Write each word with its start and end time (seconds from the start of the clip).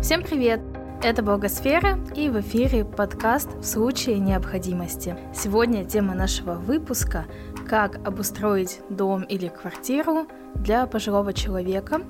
Всем 0.00 0.22
привет! 0.22 0.60
Это 1.02 1.24
Благосфера 1.24 1.98
и 2.14 2.28
в 2.28 2.40
эфире 2.40 2.84
подкаст 2.84 3.56
«В 3.56 3.64
случае 3.64 4.20
необходимости». 4.20 5.16
Сегодня 5.34 5.84
тема 5.84 6.14
нашего 6.14 6.54
выпуска 6.54 7.26
«Как 7.68 7.96
обустроить 8.06 8.80
дом 8.88 9.24
или 9.24 9.48
квартиру 9.48 10.28
для 10.54 10.86
пожилого 10.86 11.32
человека». 11.32 12.02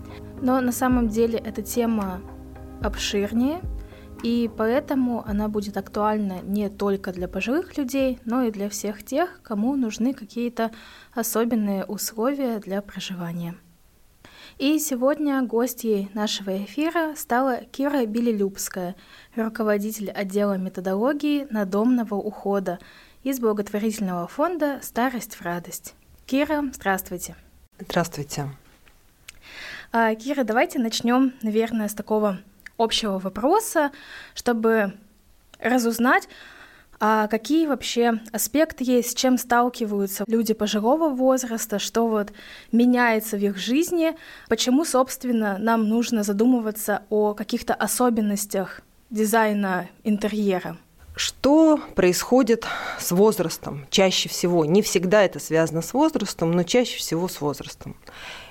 Но 0.42 0.60
на 0.60 0.70
самом 0.70 1.08
деле 1.08 1.38
эта 1.38 1.62
тема 1.62 2.20
обширнее, 2.82 3.62
и 4.22 4.50
поэтому 4.54 5.24
она 5.26 5.48
будет 5.48 5.78
актуальна 5.78 6.40
не 6.42 6.68
только 6.68 7.10
для 7.10 7.26
пожилых 7.26 7.78
людей, 7.78 8.18
но 8.26 8.42
и 8.42 8.50
для 8.50 8.68
всех 8.68 9.02
тех, 9.02 9.40
кому 9.42 9.76
нужны 9.76 10.12
какие-то 10.12 10.72
особенные 11.14 11.86
условия 11.86 12.58
для 12.58 12.82
проживания. 12.82 13.54
И 14.58 14.80
сегодня 14.80 15.40
гостьей 15.42 16.10
нашего 16.14 16.64
эфира 16.64 17.14
стала 17.14 17.60
Кира 17.70 18.04
Билилюбская, 18.06 18.96
руководитель 19.36 20.10
отдела 20.10 20.54
методологии 20.54 21.46
надомного 21.48 22.16
ухода 22.16 22.80
из 23.22 23.38
благотворительного 23.38 24.26
фонда 24.26 24.80
«Старость 24.82 25.36
в 25.36 25.42
радость». 25.42 25.94
Кира, 26.26 26.64
здравствуйте. 26.74 27.36
Здравствуйте. 27.78 28.48
А, 29.92 30.12
Кира, 30.16 30.42
давайте 30.42 30.80
начнем, 30.80 31.34
наверное, 31.40 31.86
с 31.86 31.94
такого 31.94 32.40
общего 32.78 33.20
вопроса, 33.20 33.92
чтобы 34.34 34.94
разузнать, 35.60 36.28
а 37.00 37.28
какие 37.28 37.66
вообще 37.66 38.14
аспекты 38.32 38.84
есть, 38.84 39.10
с 39.10 39.14
чем 39.14 39.38
сталкиваются 39.38 40.24
люди 40.26 40.52
пожилого 40.52 41.10
возраста, 41.10 41.78
что 41.78 42.08
вот 42.08 42.32
меняется 42.72 43.36
в 43.36 43.40
их 43.40 43.56
жизни, 43.56 44.16
почему, 44.48 44.84
собственно, 44.84 45.58
нам 45.58 45.88
нужно 45.88 46.24
задумываться 46.24 47.02
о 47.08 47.34
каких-то 47.34 47.74
особенностях 47.74 48.80
дизайна 49.10 49.88
интерьера? 50.02 50.76
Что 51.14 51.80
происходит 51.94 52.64
с 52.98 53.10
возрастом? 53.10 53.86
Чаще 53.90 54.28
всего, 54.28 54.64
не 54.64 54.82
всегда 54.82 55.22
это 55.24 55.40
связано 55.40 55.82
с 55.82 55.92
возрастом, 55.92 56.52
но 56.52 56.62
чаще 56.62 56.98
всего 56.98 57.28
с 57.28 57.40
возрастом. 57.40 57.96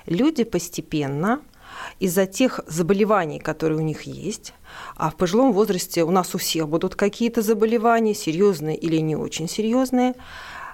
Люди 0.06 0.44
постепенно 0.44 1.40
из-за 1.98 2.26
тех 2.26 2.60
заболеваний, 2.66 3.38
которые 3.38 3.78
у 3.78 3.82
них 3.82 4.02
есть, 4.02 4.52
а 4.96 5.10
в 5.10 5.16
пожилом 5.16 5.52
возрасте 5.52 6.04
у 6.04 6.10
нас 6.10 6.34
у 6.34 6.38
всех 6.38 6.68
будут 6.68 6.94
какие-то 6.94 7.42
заболевания, 7.42 8.14
серьезные 8.14 8.76
или 8.76 8.96
не 8.96 9.16
очень 9.16 9.48
серьезные, 9.48 10.14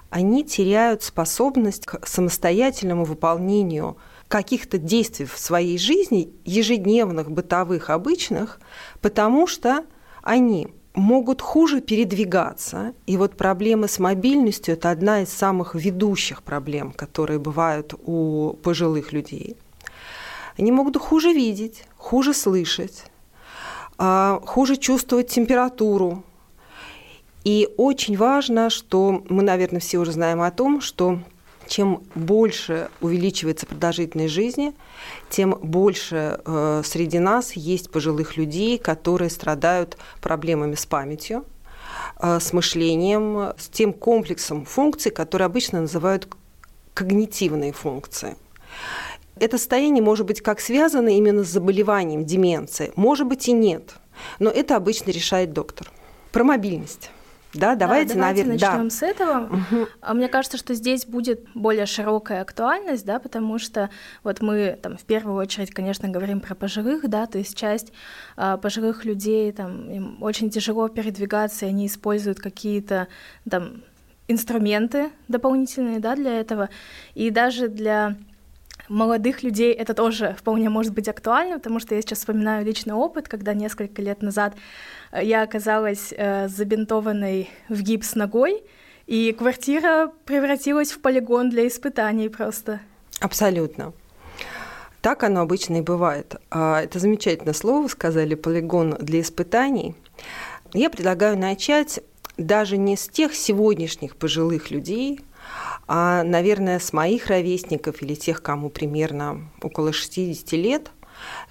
они 0.09 0.43
теряют 0.43 1.03
способность 1.03 1.85
к 1.85 2.07
самостоятельному 2.07 3.05
выполнению 3.05 3.97
каких-то 4.27 4.77
действий 4.77 5.25
в 5.25 5.37
своей 5.37 5.77
жизни, 5.77 6.31
ежедневных, 6.45 7.31
бытовых, 7.31 7.89
обычных, 7.89 8.59
потому 9.01 9.47
что 9.47 9.85
они 10.23 10.73
могут 10.95 11.41
хуже 11.41 11.81
передвигаться. 11.81 12.93
И 13.05 13.17
вот 13.17 13.35
проблемы 13.35 13.87
с 13.87 13.99
мобильностью– 13.99 14.73
это 14.75 14.91
одна 14.91 15.21
из 15.21 15.29
самых 15.29 15.75
ведущих 15.75 16.43
проблем, 16.43 16.91
которые 16.91 17.39
бывают 17.39 17.93
у 18.05 18.53
пожилых 18.63 19.11
людей. 19.11 19.57
Они 20.57 20.71
могут 20.71 20.97
хуже 20.97 21.33
видеть, 21.33 21.83
хуже 21.97 22.33
слышать, 22.33 23.05
хуже 23.97 24.77
чувствовать 24.77 25.27
температуру. 25.27 26.23
И 27.45 27.69
очень 27.77 28.17
важно, 28.17 28.69
что 28.69 29.23
мы, 29.29 29.43
наверное, 29.43 29.79
все 29.79 29.99
уже 29.99 30.11
знаем 30.11 30.41
о 30.41 30.51
том, 30.51 30.81
что 30.81 31.19
чем 31.67 32.03
больше 32.15 32.89
увеличивается 33.01 33.65
продолжительность 33.65 34.33
жизни, 34.33 34.73
тем 35.29 35.57
больше 35.61 36.39
э, 36.45 36.81
среди 36.83 37.19
нас 37.19 37.53
есть 37.53 37.91
пожилых 37.91 38.37
людей, 38.37 38.77
которые 38.77 39.29
страдают 39.29 39.97
проблемами 40.21 40.75
с 40.75 40.85
памятью, 40.85 41.45
э, 42.19 42.39
с 42.39 42.53
мышлением, 42.53 43.53
с 43.57 43.67
тем 43.67 43.93
комплексом 43.93 44.65
функций, 44.65 45.11
которые 45.11 45.45
обычно 45.45 45.81
называют 45.81 46.27
когнитивные 46.93 47.73
функции. 47.73 48.35
Это 49.39 49.57
состояние 49.57 50.03
может 50.03 50.25
быть 50.25 50.41
как 50.41 50.59
связано 50.59 51.09
именно 51.09 51.43
с 51.43 51.47
заболеванием 51.47 52.25
деменции, 52.25 52.91
может 52.95 53.27
быть 53.27 53.47
и 53.47 53.51
нет, 53.51 53.95
но 54.39 54.49
это 54.49 54.75
обычно 54.75 55.11
решает 55.11 55.53
доктор. 55.53 55.91
Про 56.31 56.43
мобильность. 56.43 57.11
Да, 57.55 57.75
давайте, 57.75 58.15
да, 58.15 58.19
давайте 58.19 58.43
наверное, 58.43 58.53
начнем 58.53 58.89
да. 58.89 58.89
с 58.89 59.01
этого. 59.01 59.45
Угу. 59.45 60.13
Мне 60.15 60.27
кажется, 60.27 60.57
что 60.57 60.73
здесь 60.73 61.05
будет 61.05 61.45
более 61.53 61.85
широкая 61.85 62.41
актуальность, 62.41 63.05
да, 63.05 63.19
потому 63.19 63.59
что 63.59 63.89
вот 64.23 64.41
мы 64.41 64.77
там 64.81 64.97
в 64.97 65.03
первую 65.03 65.37
очередь, 65.37 65.71
конечно, 65.71 66.09
говорим 66.09 66.41
про 66.41 66.53
пожилых, 66.53 67.07
да, 67.07 67.25
то 67.27 67.37
есть 67.37 67.57
часть 67.57 67.93
а, 68.35 68.57
пожилых 68.57 69.05
людей 69.05 69.51
там 69.53 69.89
им 69.89 70.17
очень 70.21 70.49
тяжело 70.49 70.89
передвигаться, 70.89 71.65
и 71.65 71.69
они 71.69 71.87
используют 71.87 72.39
какие-то 72.39 73.07
там 73.49 73.83
инструменты 74.27 75.11
дополнительные, 75.27 75.99
да, 75.99 76.15
для 76.15 76.39
этого, 76.39 76.69
и 77.13 77.29
даже 77.29 77.69
для 77.69 78.17
молодых 78.89 79.43
людей 79.43 79.73
это 79.73 79.93
тоже 79.93 80.35
вполне 80.37 80.69
может 80.69 80.93
быть 80.93 81.07
актуально, 81.07 81.57
потому 81.57 81.79
что 81.79 81.95
я 81.95 82.01
сейчас 82.01 82.19
вспоминаю 82.19 82.65
личный 82.65 82.93
опыт, 82.93 83.27
когда 83.27 83.53
несколько 83.53 84.01
лет 84.01 84.21
назад 84.21 84.55
э, 85.11 85.23
я 85.23 85.43
оказалась 85.43 86.13
э, 86.15 86.47
забинтованной 86.47 87.49
в 87.69 87.81
гипс 87.81 88.15
ногой, 88.15 88.63
и 89.07 89.33
квартира 89.33 90.11
превратилась 90.25 90.91
в 90.91 90.99
полигон 90.99 91.49
для 91.49 91.67
испытаний 91.67 92.29
просто. 92.29 92.79
Абсолютно. 93.19 93.93
Так 95.01 95.21
оно 95.23 95.41
обычно 95.41 95.77
и 95.77 95.81
бывает. 95.81 96.35
А, 96.49 96.81
это 96.81 96.97
замечательное 96.97 97.53
слово, 97.53 97.87
сказали, 97.87 98.33
полигон 98.33 98.95
для 98.99 99.21
испытаний. 99.21 99.95
Я 100.73 100.89
предлагаю 100.89 101.37
начать 101.37 101.99
даже 102.37 102.77
не 102.77 102.97
с 102.97 103.07
тех 103.07 103.35
сегодняшних 103.35 104.15
пожилых 104.15 104.71
людей, 104.71 105.21
а, 105.87 106.23
наверное, 106.23 106.79
с 106.79 106.93
моих 106.93 107.27
ровесников 107.27 108.01
или 108.01 108.15
тех, 108.15 108.41
кому 108.41 108.69
примерно 108.69 109.49
около 109.61 109.93
60 109.93 110.51
лет, 110.53 110.91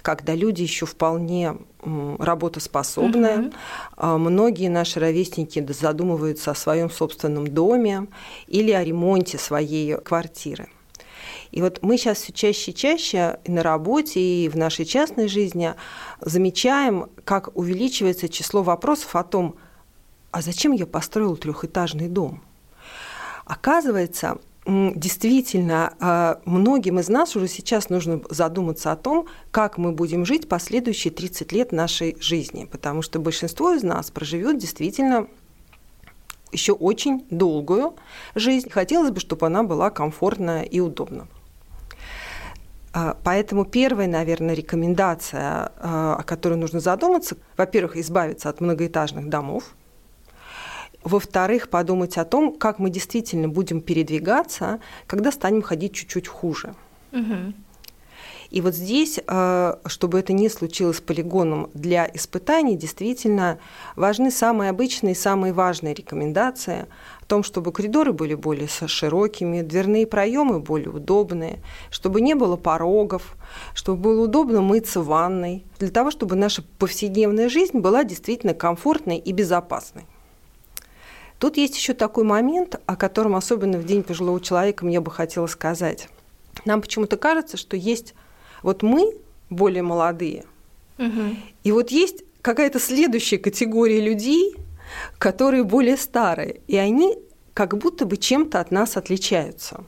когда 0.01 0.35
люди 0.35 0.61
еще 0.61 0.85
вполне 0.85 1.57
работоспособные. 1.83 3.51
Угу. 3.97 4.17
Многие 4.17 4.69
наши 4.69 4.99
ровесники 4.99 5.65
задумываются 5.67 6.51
о 6.51 6.55
своем 6.55 6.89
собственном 6.89 7.47
доме 7.47 8.07
или 8.47 8.71
о 8.71 8.83
ремонте 8.83 9.37
своей 9.37 9.97
квартиры. 9.97 10.69
И 11.51 11.61
вот 11.61 11.79
мы 11.81 11.97
сейчас 11.97 12.19
все 12.19 12.33
чаще 12.33 12.71
и 12.71 12.75
чаще 12.75 13.39
и 13.45 13.51
на 13.51 13.63
работе, 13.63 14.19
и 14.19 14.49
в 14.49 14.57
нашей 14.57 14.85
частной 14.85 15.27
жизни 15.27 15.73
замечаем, 16.19 17.07
как 17.23 17.55
увеличивается 17.55 18.27
число 18.29 18.61
вопросов 18.61 19.15
о 19.15 19.23
том, 19.23 19.55
а 20.31 20.41
зачем 20.41 20.73
я 20.73 20.85
построил 20.85 21.37
трехэтажный 21.37 22.09
дом? 22.09 22.41
Оказывается, 23.45 24.39
действительно, 24.65 25.93
а, 25.99 26.41
многим 26.45 26.99
из 26.99 27.07
нас 27.07 27.35
уже 27.35 27.47
сейчас 27.47 27.89
нужно 27.89 28.21
задуматься 28.29 28.91
о 28.91 28.95
том, 28.95 29.27
как 29.51 29.77
мы 29.77 29.91
будем 29.91 30.25
жить 30.25 30.49
последующие 30.49 31.13
30 31.13 31.51
лет 31.51 31.71
нашей 31.71 32.17
жизни, 32.19 32.65
потому 32.65 33.03
что 33.03 33.19
большинство 33.19 33.73
из 33.73 33.83
нас 33.83 34.09
проживет 34.09 34.57
действительно 34.57 35.27
еще 36.51 36.73
очень 36.73 37.25
долгую 37.29 37.95
жизнь. 38.33 38.69
Хотелось 38.69 39.11
бы, 39.11 39.19
чтобы 39.19 39.45
она 39.45 39.63
была 39.63 39.91
комфортная 39.91 40.63
и 40.63 40.79
удобна. 40.79 41.27
А, 42.93 43.15
поэтому 43.23 43.65
первая, 43.65 44.07
наверное, 44.07 44.55
рекомендация, 44.55 45.71
а, 45.77 46.15
о 46.17 46.23
которой 46.23 46.57
нужно 46.57 46.79
задуматься, 46.79 47.37
во-первых, 47.57 47.97
избавиться 47.97 48.49
от 48.49 48.61
многоэтажных 48.61 49.29
домов, 49.29 49.75
во-вторых, 51.05 51.69
подумать 51.69 52.17
о 52.17 52.25
том, 52.25 52.53
как 52.53 52.79
мы 52.79 52.89
действительно 52.89 53.47
будем 53.47 53.79
передвигаться, 53.79 54.79
когда 55.07 55.31
станем 55.31 55.61
ходить 55.61 55.93
чуть-чуть 55.93 56.27
хуже. 56.27 56.73
Угу. 57.11 57.53
И 58.49 58.61
вот 58.61 58.73
здесь, 58.73 59.19
э, 59.25 59.75
чтобы 59.85 60.19
это 60.19 60.33
не 60.33 60.49
случилось 60.49 61.01
полигоном 61.01 61.69
для 61.73 62.09
испытаний, 62.13 62.75
действительно 62.75 63.59
важны 63.95 64.31
самые 64.31 64.69
обычные, 64.69 65.13
самые 65.13 65.53
важные 65.53 65.93
рекомендации 65.93 66.85
о 67.21 67.25
том, 67.25 67.43
чтобы 67.43 67.71
коридоры 67.71 68.11
были 68.13 68.33
более 68.33 68.67
широкими, 68.67 69.61
дверные 69.61 70.07
проемы 70.07 70.59
более 70.59 70.89
удобные, 70.89 71.59
чтобы 71.91 72.21
не 72.21 72.33
было 72.33 72.55
порогов, 72.55 73.35
чтобы 73.73 74.01
было 74.01 74.23
удобно 74.23 74.61
мыться 74.61 75.01
в 75.01 75.07
ванной, 75.07 75.65
для 75.77 75.89
того, 75.89 76.09
чтобы 76.09 76.35
наша 76.35 76.63
повседневная 76.79 77.49
жизнь 77.49 77.77
была 77.79 78.03
действительно 78.03 78.53
комфортной 78.53 79.17
и 79.17 79.31
безопасной. 79.33 80.05
Тут 81.39 81.57
есть 81.57 81.75
еще 81.75 81.93
такой 81.93 82.23
момент, 82.23 82.79
о 82.85 82.95
котором 82.95 83.35
особенно 83.35 83.77
в 83.77 83.85
День 83.85 84.03
пожилого 84.03 84.39
человека 84.39 84.85
мне 84.85 84.99
бы 84.99 85.11
хотелось 85.11 85.51
сказать. 85.51 86.07
Нам 86.63 86.81
почему-то 86.81 87.17
кажется, 87.17 87.57
что 87.57 87.75
есть 87.75 88.13
вот 88.63 88.81
мы, 88.81 89.13
более 89.49 89.83
молодые, 89.83 90.45
угу. 90.97 91.35
и 91.63 91.71
вот 91.71 91.91
есть 91.91 92.23
какая-то 92.41 92.79
следующая 92.79 93.37
категория 93.37 94.01
людей, 94.01 94.55
которые 95.17 95.63
более 95.63 95.97
старые, 95.97 96.61
и 96.67 96.77
они 96.77 97.17
как 97.53 97.77
будто 97.77 98.05
бы 98.05 98.17
чем-то 98.17 98.59
от 98.59 98.71
нас 98.71 98.97
отличаются. 98.97 99.83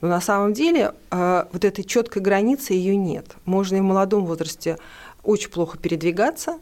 Но 0.00 0.08
на 0.08 0.20
самом 0.20 0.52
деле 0.52 0.94
э, 1.10 1.44
вот 1.52 1.64
этой 1.64 1.84
четкой 1.84 2.22
границы 2.22 2.72
ее 2.72 2.96
нет. 2.96 3.36
Можно 3.44 3.76
и 3.76 3.80
в 3.80 3.84
молодом 3.84 4.26
возрасте 4.26 4.78
очень 5.24 5.50
плохо 5.50 5.76
передвигаться, 5.78 6.58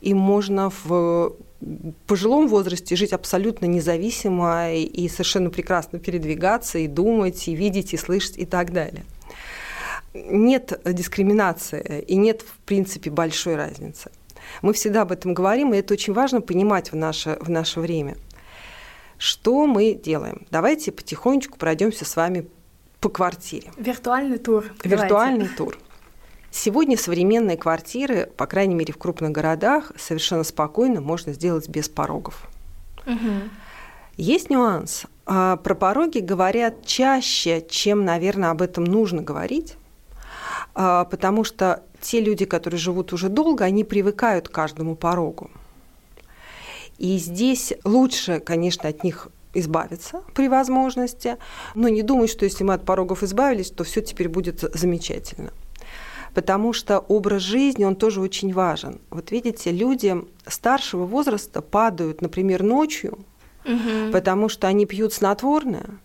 и 0.00 0.14
можно 0.14 0.70
в 0.84 1.34
пожилом 2.06 2.48
возрасте 2.48 2.96
жить 2.96 3.12
абсолютно 3.12 3.66
независимо 3.66 4.72
и 4.72 5.08
совершенно 5.08 5.50
прекрасно 5.50 5.98
передвигаться, 5.98 6.78
и 6.78 6.86
думать, 6.86 7.48
и 7.48 7.54
видеть, 7.54 7.94
и 7.94 7.96
слышать, 7.96 8.38
и 8.38 8.46
так 8.46 8.72
далее. 8.72 9.04
Нет 10.14 10.80
дискриминации 10.84 12.04
и 12.06 12.16
нет, 12.16 12.42
в 12.42 12.58
принципе, 12.60 13.10
большой 13.10 13.56
разницы. 13.56 14.10
Мы 14.62 14.72
всегда 14.72 15.02
об 15.02 15.12
этом 15.12 15.34
говорим, 15.34 15.74
и 15.74 15.78
это 15.78 15.94
очень 15.94 16.12
важно 16.12 16.40
понимать 16.40 16.92
в 16.92 16.96
наше, 16.96 17.36
в 17.40 17.50
наше 17.50 17.80
время. 17.80 18.16
Что 19.18 19.66
мы 19.66 19.94
делаем? 19.94 20.46
Давайте 20.50 20.92
потихонечку 20.92 21.58
пройдемся 21.58 22.04
с 22.04 22.16
вами 22.16 22.46
по 23.00 23.08
квартире. 23.08 23.72
Виртуальный 23.76 24.38
тур. 24.38 24.64
Виртуальный 24.84 25.48
Давайте. 25.48 25.56
тур. 25.56 25.78
Сегодня 26.50 26.96
современные 26.96 27.56
квартиры, 27.56 28.30
по 28.36 28.46
крайней 28.46 28.74
мере 28.74 28.92
в 28.92 28.98
крупных 28.98 29.32
городах, 29.32 29.92
совершенно 29.96 30.44
спокойно 30.44 31.00
можно 31.00 31.32
сделать 31.32 31.68
без 31.68 31.88
порогов. 31.88 32.48
Угу. 33.06 33.50
Есть 34.16 34.50
нюанс. 34.50 35.04
А, 35.26 35.56
про 35.56 35.74
пороги 35.74 36.18
говорят 36.18 36.86
чаще, 36.86 37.64
чем, 37.68 38.04
наверное, 38.04 38.50
об 38.50 38.62
этом 38.62 38.84
нужно 38.84 39.22
говорить, 39.22 39.76
а, 40.74 41.04
потому 41.04 41.44
что 41.44 41.82
те 42.00 42.20
люди, 42.20 42.46
которые 42.46 42.78
живут 42.80 43.12
уже 43.12 43.28
долго, 43.28 43.64
они 43.64 43.84
привыкают 43.84 44.48
к 44.48 44.52
каждому 44.52 44.96
порогу. 44.96 45.50
И 46.96 47.18
здесь 47.18 47.74
лучше, 47.84 48.40
конечно, 48.40 48.88
от 48.88 49.04
них 49.04 49.28
избавиться 49.54 50.22
при 50.34 50.48
возможности, 50.48 51.36
но 51.74 51.88
не 51.88 52.02
думать, 52.02 52.30
что 52.30 52.44
если 52.44 52.64
мы 52.64 52.74
от 52.74 52.84
порогов 52.84 53.22
избавились, 53.22 53.70
то 53.70 53.84
все 53.84 54.00
теперь 54.00 54.28
будет 54.28 54.60
замечательно 54.74 55.52
потому 56.38 56.72
что 56.72 57.00
образ 57.00 57.42
жизни, 57.42 57.82
он 57.82 57.96
тоже 57.96 58.20
очень 58.20 58.52
важен. 58.52 59.00
Вот 59.10 59.32
видите, 59.32 59.72
люди 59.72 60.24
старшего 60.46 61.04
возраста 61.04 61.62
падают, 61.62 62.22
например, 62.22 62.62
ночью, 62.62 63.18
угу. 63.64 64.12
потому 64.12 64.48
что 64.48 64.68
они 64.68 64.86
пьют 64.86 65.12
снотворное, 65.12 65.98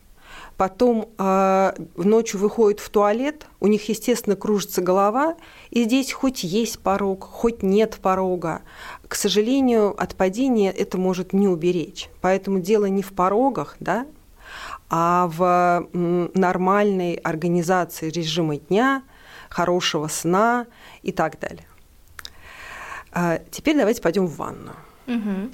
потом 0.57 1.09
э, 1.19 1.73
ночью 1.97 2.39
выходят 2.39 2.79
в 2.79 2.89
туалет, 2.89 3.45
у 3.59 3.67
них, 3.67 3.87
естественно, 3.89 4.35
кружится 4.35 4.81
голова, 4.81 5.35
и 5.69 5.83
здесь 5.83 6.11
хоть 6.11 6.43
есть 6.43 6.79
порог, 6.79 7.25
хоть 7.25 7.61
нет 7.61 7.99
порога. 8.01 8.63
К 9.07 9.13
сожалению, 9.13 9.93
от 10.01 10.15
падения 10.15 10.71
это 10.71 10.97
может 10.97 11.33
не 11.33 11.47
уберечь. 11.47 12.09
Поэтому 12.21 12.59
дело 12.59 12.85
не 12.85 13.03
в 13.03 13.13
порогах, 13.13 13.75
да, 13.79 14.07
а 14.89 15.29
в 15.31 15.87
нормальной 15.93 17.13
организации 17.13 18.09
режима 18.09 18.55
дня, 18.55 19.03
хорошего 19.53 20.07
сна 20.07 20.65
и 21.03 21.11
так 21.11 21.39
далее. 21.39 21.67
А 23.11 23.39
теперь 23.51 23.77
давайте 23.77 24.01
пойдем 24.01 24.25
в 24.25 24.35
ванну. 24.35 24.73
Угу. 25.07 25.51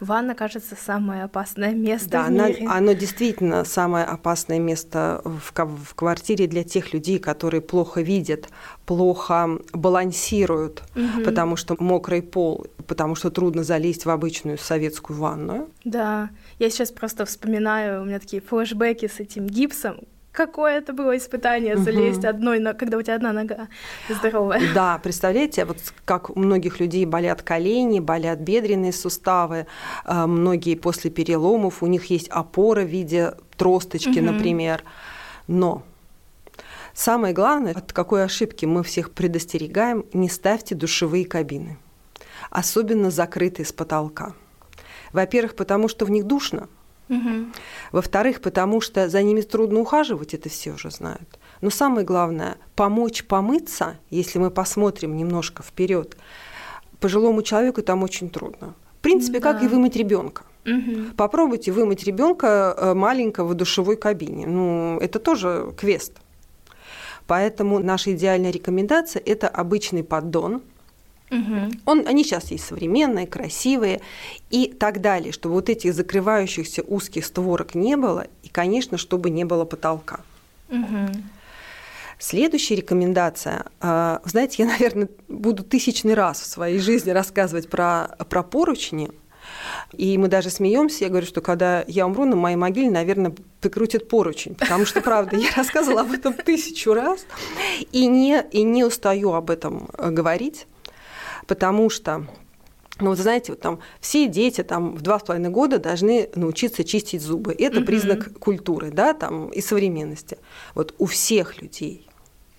Ванна, 0.00 0.34
кажется, 0.34 0.76
самое 0.76 1.24
опасное 1.24 1.72
место 1.74 2.10
да, 2.10 2.24
в 2.24 2.30
мире. 2.30 2.58
Оно, 2.60 2.72
оно 2.72 2.92
действительно 2.92 3.64
самое 3.64 4.04
опасное 4.04 4.58
место 4.58 5.22
в, 5.24 5.52
в 5.52 5.94
квартире 5.94 6.46
для 6.46 6.64
тех 6.64 6.92
людей, 6.92 7.18
которые 7.18 7.60
плохо 7.62 8.02
видят, 8.02 8.48
плохо 8.84 9.58
балансируют, 9.72 10.82
угу. 10.94 11.24
потому 11.24 11.56
что 11.56 11.76
мокрый 11.78 12.22
пол, 12.22 12.66
потому 12.86 13.14
что 13.14 13.30
трудно 13.30 13.64
залезть 13.64 14.04
в 14.04 14.10
обычную 14.10 14.58
советскую 14.58 15.18
ванную. 15.18 15.68
Да, 15.84 16.30
я 16.58 16.70
сейчас 16.70 16.90
просто 16.90 17.24
вспоминаю, 17.24 18.02
у 18.02 18.04
меня 18.04 18.18
такие 18.18 18.42
флешбеки 18.42 19.08
с 19.08 19.20
этим 19.20 19.46
гипсом, 19.46 20.00
какое 20.36 20.78
это 20.78 20.92
было 20.92 21.16
испытание 21.16 21.76
залезть 21.76 22.18
угу. 22.18 22.28
одной, 22.28 22.74
когда 22.74 22.98
у 22.98 23.02
тебя 23.02 23.16
одна 23.16 23.32
нога 23.32 23.68
здоровая. 24.08 24.60
Да, 24.74 25.00
представляете, 25.02 25.64
вот 25.64 25.78
как 26.04 26.30
у 26.30 26.38
многих 26.38 26.78
людей 26.78 27.06
болят 27.06 27.42
колени, 27.42 28.00
болят 28.00 28.38
бедренные 28.40 28.92
суставы, 28.92 29.66
э, 30.04 30.26
многие 30.26 30.74
после 30.76 31.10
переломов, 31.10 31.82
у 31.82 31.86
них 31.86 32.04
есть 32.10 32.28
опора 32.28 32.82
в 32.82 32.88
виде 32.88 33.34
тросточки, 33.56 34.18
угу. 34.18 34.32
например. 34.32 34.84
Но 35.48 35.82
самое 36.92 37.32
главное, 37.32 37.72
от 37.72 37.92
какой 37.92 38.22
ошибки 38.22 38.66
мы 38.66 38.82
всех 38.82 39.12
предостерегаем, 39.12 40.04
не 40.12 40.28
ставьте 40.28 40.74
душевые 40.74 41.24
кабины, 41.24 41.78
особенно 42.50 43.10
закрытые 43.10 43.64
с 43.64 43.72
потолка. 43.72 44.34
Во-первых, 45.12 45.56
потому 45.56 45.88
что 45.88 46.04
в 46.04 46.10
них 46.10 46.24
душно, 46.24 46.68
Угу. 47.08 47.52
Во-вторых, 47.92 48.40
потому 48.40 48.80
что 48.80 49.08
за 49.08 49.22
ними 49.22 49.40
трудно 49.40 49.80
ухаживать, 49.80 50.34
это 50.34 50.48
все 50.48 50.72
уже 50.72 50.90
знают. 50.90 51.38
Но 51.60 51.70
самое 51.70 52.04
главное, 52.04 52.56
помочь 52.74 53.24
помыться, 53.24 53.96
если 54.10 54.38
мы 54.38 54.50
посмотрим 54.50 55.16
немножко 55.16 55.62
вперед, 55.62 56.16
пожилому 57.00 57.42
человеку 57.42 57.82
там 57.82 58.02
очень 58.02 58.28
трудно. 58.30 58.74
В 58.98 59.02
принципе, 59.02 59.40
да. 59.40 59.52
как 59.52 59.62
и 59.62 59.68
вымыть 59.68 59.96
ребенка. 59.96 60.42
Угу. 60.64 61.14
Попробуйте 61.16 61.70
вымыть 61.70 62.04
ребенка 62.04 62.74
э, 62.76 62.94
маленького 62.94 63.48
в 63.48 63.54
душевой 63.54 63.96
кабине. 63.96 64.46
Ну, 64.46 64.98
это 65.00 65.20
тоже 65.20 65.72
квест. 65.78 66.12
Поэтому 67.28 67.78
наша 67.78 68.12
идеальная 68.12 68.50
рекомендация– 68.50 69.22
это 69.26 69.48
обычный 69.48 70.02
поддон– 70.02 70.62
Угу. 71.30 71.72
Он, 71.86 72.06
они 72.06 72.22
сейчас 72.22 72.50
есть 72.50 72.64
современные, 72.64 73.26
красивые 73.26 74.00
и 74.50 74.68
так 74.68 75.00
далее, 75.00 75.32
чтобы 75.32 75.56
вот 75.56 75.68
этих 75.68 75.92
закрывающихся 75.92 76.82
узких 76.82 77.24
створок 77.26 77.74
не 77.74 77.96
было, 77.96 78.26
и, 78.42 78.48
конечно, 78.48 78.96
чтобы 78.96 79.30
не 79.30 79.44
было 79.44 79.64
потолка. 79.64 80.20
Угу. 80.70 81.12
Следующая 82.18 82.76
рекомендация. 82.76 83.66
А, 83.80 84.20
знаете, 84.24 84.62
я, 84.62 84.68
наверное, 84.72 85.08
буду 85.28 85.64
тысячный 85.64 86.14
раз 86.14 86.40
в 86.40 86.46
своей 86.46 86.78
жизни 86.78 87.10
рассказывать 87.10 87.68
про, 87.68 88.16
про 88.28 88.42
поручни. 88.42 89.10
И 89.92 90.18
мы 90.18 90.28
даже 90.28 90.50
смеемся. 90.50 91.04
Я 91.04 91.10
говорю, 91.10 91.26
что 91.26 91.40
когда 91.40 91.84
я 91.86 92.06
умру, 92.06 92.24
на 92.24 92.36
моей 92.36 92.56
могиле, 92.56 92.90
наверное, 92.90 93.32
прикрутят 93.60 94.08
поручень. 94.08 94.54
Потому 94.54 94.84
что, 94.86 95.00
правда, 95.00 95.36
я 95.36 95.50
рассказывала 95.56 96.02
об 96.02 96.12
этом 96.12 96.32
тысячу 96.44 96.94
раз 96.94 97.26
и 97.92 98.06
не, 98.06 98.44
и 98.50 98.62
не 98.62 98.84
устаю 98.84 99.32
об 99.32 99.50
этом 99.50 99.88
э, 99.98 100.10
говорить 100.10 100.66
потому 101.46 101.90
что 101.90 102.26
ну, 102.98 103.10
вот 103.10 103.18
знаете, 103.18 103.52
вот 103.52 103.60
там 103.60 103.80
все 104.00 104.26
дети 104.26 104.62
там 104.62 104.94
в 104.94 105.02
два 105.02 105.18
с 105.18 105.22
половиной 105.22 105.50
года 105.50 105.78
должны 105.78 106.30
научиться 106.34 106.82
чистить 106.82 107.20
зубы. 107.20 107.52
Это 107.52 107.80
mm-hmm. 107.80 107.84
признак 107.84 108.38
культуры, 108.38 108.90
да, 108.90 109.12
там 109.12 109.50
и 109.50 109.60
современности. 109.60 110.38
Вот 110.74 110.94
у 110.98 111.04
всех 111.04 111.60
людей 111.60 112.08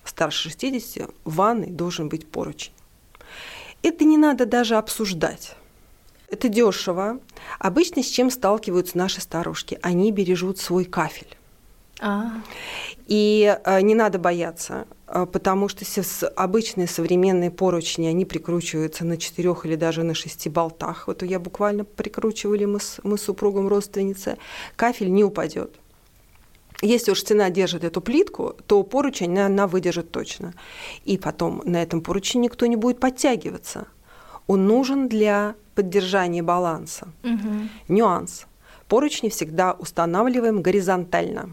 старше 0.03 0.49
60 0.49 1.09
в 1.23 1.35
ванной 1.35 1.71
должен 1.71 2.07
быть 2.07 2.27
поручень. 2.27 2.73
Это 3.81 4.05
не 4.05 4.17
надо 4.17 4.45
даже 4.45 4.75
обсуждать. 4.75 5.55
Это 6.29 6.49
дешево. 6.49 7.19
Обычно 7.57 8.03
с 8.03 8.07
чем 8.07 8.29
сталкиваются 8.29 8.97
наши 8.97 9.21
старушки? 9.21 9.79
Они 9.81 10.11
бережут 10.11 10.59
свой 10.59 10.85
кафель. 10.85 11.36
А. 11.99 12.31
И 13.07 13.57
э, 13.63 13.81
не 13.81 13.95
надо 13.95 14.19
бояться, 14.19 14.85
э, 15.07 15.25
потому 15.31 15.67
что 15.67 15.85
обычные 16.35 16.87
современные 16.87 17.49
поручни, 17.49 18.05
они 18.07 18.25
прикручиваются 18.25 19.05
на 19.05 19.17
четырех 19.17 19.65
или 19.65 19.75
даже 19.75 20.03
на 20.03 20.13
шести 20.13 20.49
болтах. 20.49 21.07
Вот 21.07 21.23
я 21.23 21.39
буквально 21.39 21.85
прикручивали 21.85 22.65
мы 22.65 22.79
с, 22.79 22.99
мы 23.03 23.17
с 23.17 23.23
супругом 23.23 23.67
родственницы. 23.67 24.37
Кафель 24.75 25.11
не 25.11 25.23
упадет. 25.23 25.73
Если 26.81 27.09
уж 27.09 27.21
стена 27.21 27.49
держит 27.49 27.83
эту 27.83 28.01
плитку, 28.01 28.55
то 28.67 28.83
поручень 28.83 29.31
она, 29.31 29.47
она 29.47 29.67
выдержит 29.67 30.11
точно. 30.11 30.53
И 31.05 31.17
потом 31.17 31.63
на 31.65 31.81
этом 31.81 32.01
поручне 32.01 32.41
никто 32.41 32.67
не 32.67 32.75
будет 32.75 32.99
подтягиваться. 32.99 33.87
Он 34.45 34.67
нужен 34.67 35.07
для 35.07 35.55
поддержания 35.73 36.43
баланса. 36.43 37.07
Угу. 37.23 37.69
Нюанс. 37.87 38.45
Поручни 38.87 39.29
всегда 39.29 39.73
устанавливаем 39.73 40.61
горизонтально 40.61 41.49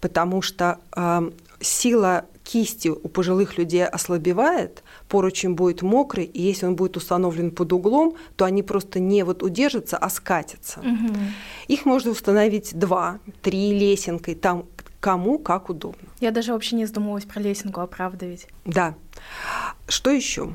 потому 0.00 0.42
что 0.42 0.78
э, 0.96 1.30
сила 1.60 2.24
кисти 2.44 2.88
у 2.88 3.08
пожилых 3.08 3.58
людей 3.58 3.84
ослабевает, 3.84 4.82
поручень 5.08 5.52
будет 5.54 5.82
мокрый, 5.82 6.24
и 6.24 6.40
если 6.40 6.66
он 6.66 6.76
будет 6.76 6.96
установлен 6.96 7.50
под 7.50 7.72
углом, 7.72 8.14
то 8.36 8.46
они 8.46 8.62
просто 8.62 9.00
не 9.00 9.22
вот 9.22 9.42
удержатся, 9.42 9.98
а 9.98 10.08
скатятся. 10.08 10.80
Угу. 10.80 11.14
Их 11.68 11.84
можно 11.84 12.10
установить 12.10 12.78
два, 12.78 13.18
три 13.42 13.78
лесенкой, 13.78 14.34
там 14.34 14.64
кому 15.00 15.38
как 15.38 15.68
удобно. 15.68 16.08
Я 16.20 16.30
даже 16.30 16.52
вообще 16.52 16.76
не 16.76 16.86
задумывалась 16.86 17.24
про 17.24 17.40
лесенку, 17.40 17.80
а 17.80 17.86
правда 17.86 18.26
ведь? 18.26 18.48
Да. 18.64 18.94
Что 19.86 20.10
еще? 20.10 20.54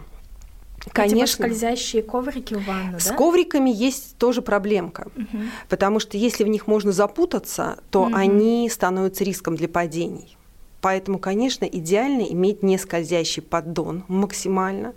Конечно. 0.91 1.45
Эти 1.45 1.53
скользящие 1.53 2.03
коврики 2.03 2.55
в 2.55 2.65
ванну, 2.65 2.99
С 2.99 3.07
да? 3.07 3.15
ковриками 3.15 3.69
есть 3.69 4.17
тоже 4.17 4.41
проблемка, 4.41 5.07
угу. 5.15 5.43
потому 5.69 5.99
что 5.99 6.17
если 6.17 6.43
в 6.43 6.47
них 6.47 6.67
можно 6.67 6.91
запутаться, 6.91 7.79
то 7.89 8.03
угу. 8.03 8.15
они 8.15 8.69
становятся 8.69 9.23
риском 9.23 9.55
для 9.55 9.69
падений. 9.69 10.37
Поэтому, 10.81 11.19
конечно, 11.19 11.63
идеально 11.63 12.23
иметь 12.23 12.61
не 12.61 12.77
скользящий 12.77 13.41
поддон 13.41 14.03
максимально, 14.09 14.93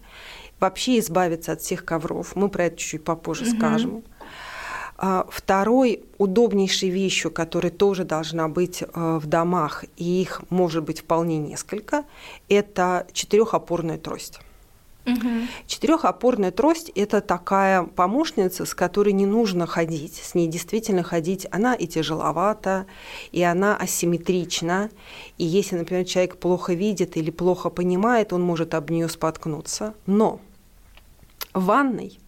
вообще 0.59 0.99
избавиться 0.99 1.53
от 1.53 1.61
всех 1.61 1.85
ковров. 1.85 2.35
Мы 2.35 2.49
про 2.49 2.65
это 2.65 2.77
чуть 2.77 3.05
попозже 3.05 3.45
угу. 3.45 3.57
скажем. 3.57 4.05
А, 4.99 5.27
второй 5.31 6.05
удобнейшей 6.19 6.89
вещью, 6.89 7.31
которая 7.31 7.71
тоже 7.71 8.05
должна 8.05 8.49
быть 8.49 8.83
э, 8.83 8.87
в 8.95 9.27
домах, 9.27 9.85
и 9.97 10.23
их 10.23 10.43
может 10.49 10.85
быть 10.85 11.01
вполне 11.01 11.37
несколько, 11.37 12.05
это 12.49 13.07
четырехопорная 13.13 13.99
трость. 13.99 14.41
Угу. 15.07 15.47
Четырехопорная 15.67 16.51
трость– 16.51 16.91
это 16.95 17.21
такая 17.21 17.85
помощница, 17.85 18.65
с 18.65 18.75
которой 18.75 19.13
не 19.13 19.25
нужно 19.25 19.67
ходить. 19.67 20.17
С 20.17 20.35
ней 20.35 20.49
действительно 20.49 21.05
ходить, 21.05 21.47
она 21.53 21.75
и 21.75 21.87
тяжеловата, 21.87 22.87
и 23.31 23.43
она 23.43 23.77
асимметрична. 23.77 24.91
И 25.39 25.45
если, 25.45 25.77
например, 25.77 26.05
человек 26.05 26.39
плохо 26.39 26.75
видит 26.75 27.17
или 27.17 27.31
плохо 27.31 27.71
понимает, 27.71 28.33
он 28.33 28.43
может 28.43 28.75
об 28.75 28.91
нее 28.91 29.09
споткнуться. 29.09 29.95
Но 30.07 30.41
в 31.55 31.65
ванной 31.67 32.19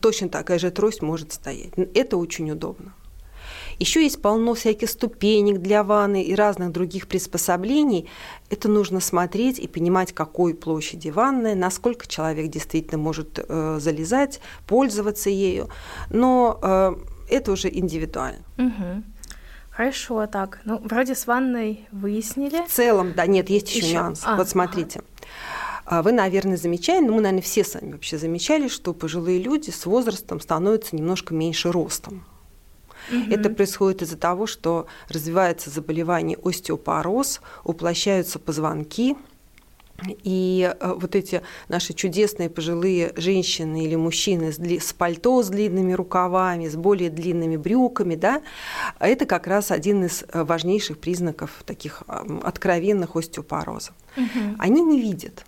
точно 0.00 0.28
такая 0.28 0.58
же 0.58 0.70
трость 0.70 1.02
может 1.02 1.32
стоять. 1.32 1.72
Это 1.94 2.16
очень 2.16 2.50
удобно. 2.50 2.92
Еще 3.78 4.02
есть 4.02 4.20
полно 4.22 4.54
всяких 4.54 4.90
ступенек 4.90 5.58
для 5.58 5.82
ванны 5.82 6.22
и 6.22 6.34
разных 6.34 6.72
других 6.72 7.08
приспособлений. 7.08 8.08
Это 8.50 8.68
нужно 8.68 9.00
смотреть 9.00 9.58
и 9.58 9.68
понимать, 9.68 10.12
какой 10.12 10.54
площади 10.54 11.08
ванная, 11.08 11.54
насколько 11.54 12.06
человек 12.06 12.50
действительно 12.50 12.98
может 12.98 13.38
э, 13.38 13.78
залезать, 13.80 14.40
пользоваться 14.66 15.30
ею. 15.30 15.68
Но 16.10 16.58
э, 16.62 16.94
это 17.30 17.52
уже 17.52 17.68
индивидуально. 17.68 18.44
Угу. 18.58 19.02
Хорошо, 19.70 20.26
так. 20.26 20.60
Ну, 20.64 20.78
вроде 20.84 21.14
с 21.14 21.26
ванной 21.26 21.88
выяснили. 21.92 22.64
В 22.66 22.70
целом, 22.70 23.14
да, 23.14 23.26
нет, 23.26 23.48
есть 23.48 23.68
еще, 23.68 23.86
еще? 23.86 23.94
нюанс. 23.94 24.22
А, 24.24 24.36
вот 24.36 24.48
смотрите. 24.48 25.00
Ага. 25.86 26.02
Вы, 26.02 26.12
наверное, 26.12 26.56
замечали, 26.56 27.04
ну, 27.04 27.14
мы, 27.14 27.20
наверное, 27.22 27.42
все 27.42 27.64
сами 27.64 27.92
вообще 27.92 28.18
замечали, 28.18 28.68
что 28.68 28.94
пожилые 28.94 29.42
люди 29.42 29.70
с 29.70 29.84
возрастом 29.86 30.40
становятся 30.40 30.94
немножко 30.94 31.34
меньше 31.34 31.72
ростом. 31.72 32.24
Угу. 33.10 33.32
Это 33.32 33.50
происходит 33.50 34.02
из-за 34.02 34.16
того, 34.16 34.46
что 34.46 34.86
развивается 35.08 35.70
заболевание 35.70 36.38
остеопороз, 36.42 37.40
уплощаются 37.64 38.38
позвонки, 38.38 39.16
и 40.24 40.74
э, 40.80 40.94
вот 40.94 41.14
эти 41.14 41.42
наши 41.68 41.92
чудесные 41.94 42.50
пожилые 42.50 43.12
женщины 43.16 43.84
или 43.84 43.94
мужчины 43.94 44.52
с, 44.52 44.56
дли, 44.56 44.78
с 44.78 44.92
пальто 44.92 45.42
с 45.42 45.48
длинными 45.48 45.92
рукавами, 45.92 46.68
с 46.68 46.76
более 46.76 47.10
длинными 47.10 47.56
брюками, 47.56 48.14
да, 48.14 48.42
это 48.98 49.26
как 49.26 49.46
раз 49.46 49.70
один 49.70 50.04
из 50.04 50.24
э, 50.28 50.44
важнейших 50.44 50.98
признаков 50.98 51.62
таких 51.64 52.02
откровенных 52.42 53.16
остеопорозов. 53.16 53.94
Угу. 54.16 54.56
Они 54.58 54.82
не 54.82 55.00
видят. 55.00 55.44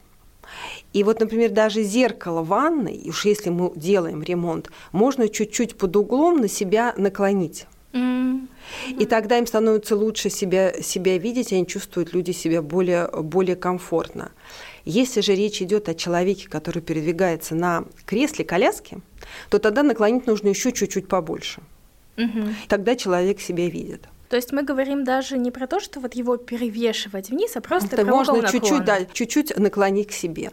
И 0.93 1.03
вот, 1.05 1.21
например, 1.21 1.51
даже 1.51 1.83
зеркало 1.83 2.43
ванной, 2.43 3.03
уж 3.07 3.25
если 3.25 3.51
мы 3.51 3.73
делаем 3.77 4.23
ремонт, 4.23 4.71
можно 4.93 5.29
чуть-чуть 5.29 5.77
под 5.77 5.97
углом 5.97 6.41
на 6.41 6.49
себя 6.49 6.95
наклонить. 6.97 7.67
Mm-hmm. 7.93 8.49
И 8.99 9.07
тогда 9.07 9.39
им 9.39 9.47
становится 9.47 9.97
лучше 9.97 10.31
себя, 10.31 10.73
себя 10.83 11.19
видеть, 11.19 11.53
они 11.53 11.67
чувствуют 11.67 12.13
люди 12.13 12.33
себя 12.33 12.63
более, 12.63 13.09
более 13.09 13.57
комфортно. 13.57 14.33
Если 14.85 15.21
же 15.21 15.35
речь 15.35 15.63
идет 15.63 15.89
о 15.89 15.95
человеке, 15.95 16.49
который 16.49 16.83
передвигается 16.83 17.55
на 17.55 17.85
кресле 18.05 18.45
коляски, 18.45 19.01
то 19.49 19.59
тогда 19.59 19.83
наклонить 19.83 20.27
нужно 20.27 20.49
еще 20.49 20.73
чуть-чуть 20.73 21.09
побольше. 21.09 21.63
Угу. 22.17 22.49
Тогда 22.69 22.97
человек 22.97 23.41
себя 23.41 23.69
видит. 23.69 24.09
То 24.29 24.37
есть 24.37 24.53
мы 24.53 24.63
говорим 24.63 25.05
даже 25.05 25.39
не 25.39 25.51
про 25.51 25.67
то, 25.67 25.81
что 25.81 26.01
вот 26.01 26.15
его 26.15 26.37
перевешивать 26.37 27.31
вниз, 27.31 27.57
а 27.57 27.61
просто 27.61 27.97
это 27.97 28.05
можно 28.05 28.49
чуть-чуть, 28.49 28.85
да, 28.85 29.05
чуть-чуть 29.05 29.57
наклонить 29.59 30.09
к 30.09 30.13
себе. 30.13 30.53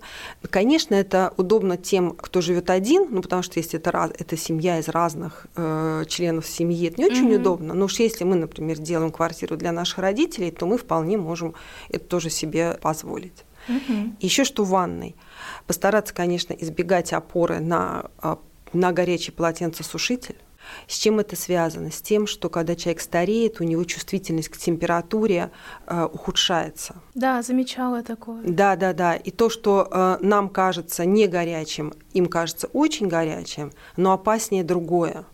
Конечно, 0.50 0.96
это 0.96 1.34
удобно 1.38 1.78
тем, 1.78 2.12
кто 2.12 2.42
живет 2.42 2.70
один, 2.70 3.08
ну 3.10 3.22
потому 3.22 3.44
что 3.44 3.60
если 3.60 3.80
это 3.80 4.12
это 4.18 4.38
семья 4.38 4.80
из 4.80 4.88
разных 4.88 5.48
э, 5.56 6.04
членов 6.08 6.48
семьи, 6.48 6.90
это 6.90 7.01
не 7.01 7.06
очень 7.06 7.30
mm-hmm. 7.30 7.36
удобно. 7.40 7.74
Но 7.74 7.86
уж 7.86 8.00
если 8.00 8.24
мы, 8.24 8.36
например, 8.36 8.78
делаем 8.78 9.12
квартиру 9.12 9.58
для 9.58 9.72
наших 9.72 10.00
родителей, 10.00 10.51
то 10.51 10.66
мы 10.66 10.78
вполне 10.78 11.18
можем 11.18 11.56
это 11.90 12.06
тоже 12.06 12.30
себе 12.30 12.78
позволить. 12.82 13.44
Mm-hmm. 13.68 14.13
Еще 14.20 14.44
что 14.44 14.63
в 14.63 14.70
ванной. 14.70 15.16
Постараться, 15.68 16.13
конечно, 16.13 16.54
избегать 16.54 17.13
опоры 17.13 17.60
на, 17.60 18.10
а, 18.18 18.40
на 18.74 18.92
горячий 18.92 19.32
полотенцесушитель 19.32 20.36
с 20.88 20.98
чем 20.98 21.20
это 21.20 21.36
связано? 21.36 21.92
С 21.92 22.01
тем, 22.01 22.28
что 22.28 22.50
когда 22.50 22.75
человек 22.75 23.01
стареет, 23.01 23.62
у 23.62 23.63
него 23.63 23.84
чувствительность 23.84 24.50
к 24.50 24.58
температуре 24.58 25.51
э, 25.88 26.08
ухудшается. 26.12 26.96
Да, 27.13 27.42
замечала 27.42 28.04
такое. 28.04 28.42
Да, 28.44 28.75
да, 28.75 28.94
да. 28.94 29.16
И 29.16 29.32
то, 29.32 29.50
что 29.50 29.88
э, 29.90 30.18
нам 30.22 30.50
кажется 30.50 31.06
не 31.06 31.28
горячим, 31.28 31.94
им 32.13 32.28
кажется 32.28 32.68
очень 32.74 33.08
горячим, 33.08 33.72
но 33.98 34.13
опаснее 34.13 34.63
другое. 34.63 35.25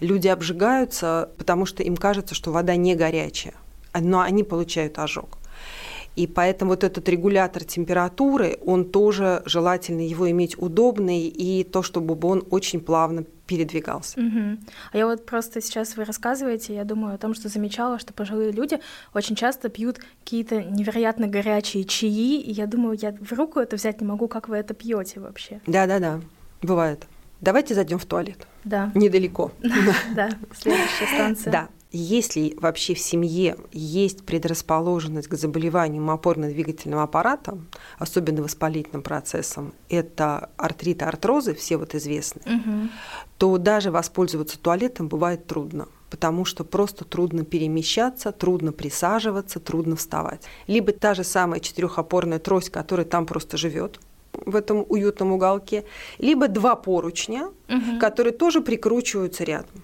Люди 0.00 0.28
обжигаются, 0.28 1.30
потому 1.38 1.66
что 1.66 1.82
им 1.82 1.96
кажется, 1.96 2.34
что 2.34 2.52
вода 2.52 2.76
не 2.76 2.94
горячая, 2.94 3.54
но 3.94 4.20
они 4.20 4.44
получают 4.44 4.98
ожог. 4.98 5.38
И 6.14 6.26
поэтому 6.26 6.72
вот 6.72 6.84
этот 6.84 7.08
регулятор 7.08 7.64
температуры, 7.64 8.58
он 8.64 8.84
тоже 8.84 9.42
желательно 9.46 10.02
его 10.02 10.30
иметь 10.30 10.60
удобный, 10.60 11.26
и 11.26 11.64
то, 11.64 11.82
чтобы 11.82 12.18
он 12.28 12.44
очень 12.50 12.80
плавно 12.80 13.24
передвигался. 13.52 14.18
Угу. 14.18 14.58
А 14.92 14.96
я 14.96 15.06
вот 15.06 15.26
просто 15.26 15.60
сейчас 15.60 15.96
вы 15.96 16.04
рассказываете, 16.04 16.74
я 16.74 16.84
думаю 16.84 17.14
о 17.14 17.18
том, 17.18 17.34
что 17.34 17.48
замечала, 17.48 17.98
что 17.98 18.12
пожилые 18.12 18.50
люди 18.50 18.80
очень 19.12 19.36
часто 19.36 19.68
пьют 19.68 19.98
какие-то 20.24 20.62
невероятно 20.62 21.26
горячие 21.26 21.84
чаи, 21.84 22.40
и 22.40 22.50
я 22.50 22.66
думаю, 22.66 22.98
я 23.00 23.12
в 23.12 23.32
руку 23.32 23.60
это 23.60 23.76
взять 23.76 24.00
не 24.00 24.06
могу, 24.06 24.28
как 24.28 24.48
вы 24.48 24.56
это 24.56 24.72
пьете 24.74 25.20
вообще. 25.20 25.60
Да-да-да, 25.66 26.20
бывает. 26.62 27.04
Давайте 27.40 27.74
зайдем 27.74 27.98
в 27.98 28.06
туалет. 28.06 28.46
Да. 28.64 28.90
Недалеко. 28.94 29.52
Да, 30.14 30.30
следующая 30.54 31.06
станция. 31.14 31.52
Да. 31.52 31.68
Если 31.92 32.54
вообще 32.58 32.94
в 32.94 32.98
семье 32.98 33.56
есть 33.70 34.24
предрасположенность 34.24 35.28
к 35.28 35.34
заболеваниям 35.34 36.10
опорно-двигательным 36.10 36.98
аппаратом, 37.00 37.68
особенно 37.98 38.42
воспалительным 38.42 39.02
процессом, 39.02 39.74
это 39.90 40.48
артриты, 40.56 41.04
артрозы, 41.04 41.54
все 41.54 41.76
вот 41.76 41.94
известны, 41.94 42.40
угу. 42.46 42.88
то 43.36 43.58
даже 43.58 43.90
воспользоваться 43.90 44.58
туалетом 44.58 45.08
бывает 45.08 45.46
трудно 45.46 45.88
потому 46.10 46.44
что 46.44 46.62
просто 46.62 47.06
трудно 47.06 47.42
перемещаться, 47.42 48.32
трудно 48.32 48.72
присаживаться, 48.72 49.60
трудно 49.60 49.96
вставать. 49.96 50.42
Либо 50.66 50.92
та 50.92 51.14
же 51.14 51.24
самая 51.24 51.58
четырехопорная 51.58 52.38
трость, 52.38 52.68
которая 52.68 53.06
там 53.06 53.24
просто 53.24 53.56
живет, 53.56 53.98
в 54.34 54.54
этом 54.54 54.84
уютном 54.90 55.32
уголке, 55.32 55.84
либо 56.18 56.48
два 56.48 56.76
поручня, 56.76 57.48
угу. 57.66 57.98
которые 57.98 58.34
тоже 58.34 58.60
прикручиваются 58.60 59.44
рядом. 59.44 59.82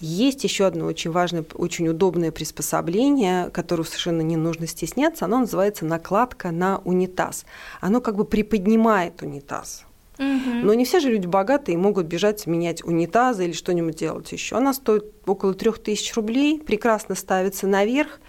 Есть 0.00 0.44
еще 0.44 0.66
одно 0.66 0.86
очень 0.86 1.10
важное, 1.10 1.44
очень 1.54 1.88
удобное 1.88 2.30
приспособление, 2.30 3.50
которое 3.50 3.84
совершенно 3.84 4.22
не 4.22 4.36
нужно 4.36 4.66
стесняться. 4.66 5.24
Оно 5.24 5.40
называется 5.40 5.84
накладка 5.84 6.50
на 6.50 6.78
унитаз. 6.84 7.44
Оно 7.80 8.00
как 8.00 8.16
бы 8.16 8.24
приподнимает 8.24 9.22
унитаз. 9.22 9.84
Но 10.18 10.74
не 10.74 10.84
все 10.84 11.00
же 11.00 11.10
люди 11.10 11.26
богатые 11.26 11.76
могут 11.76 12.06
бежать 12.06 12.46
менять 12.46 12.84
унитазы 12.84 13.44
или 13.46 13.52
что-нибудь 13.52 13.96
делать 13.96 14.30
еще. 14.32 14.56
Она 14.56 14.72
стоит 14.72 15.04
около 15.26 15.54
3000 15.54 16.14
рублей, 16.14 16.60
прекрасно 16.60 17.14
ставится 17.14 17.66
наверх, 17.66 18.20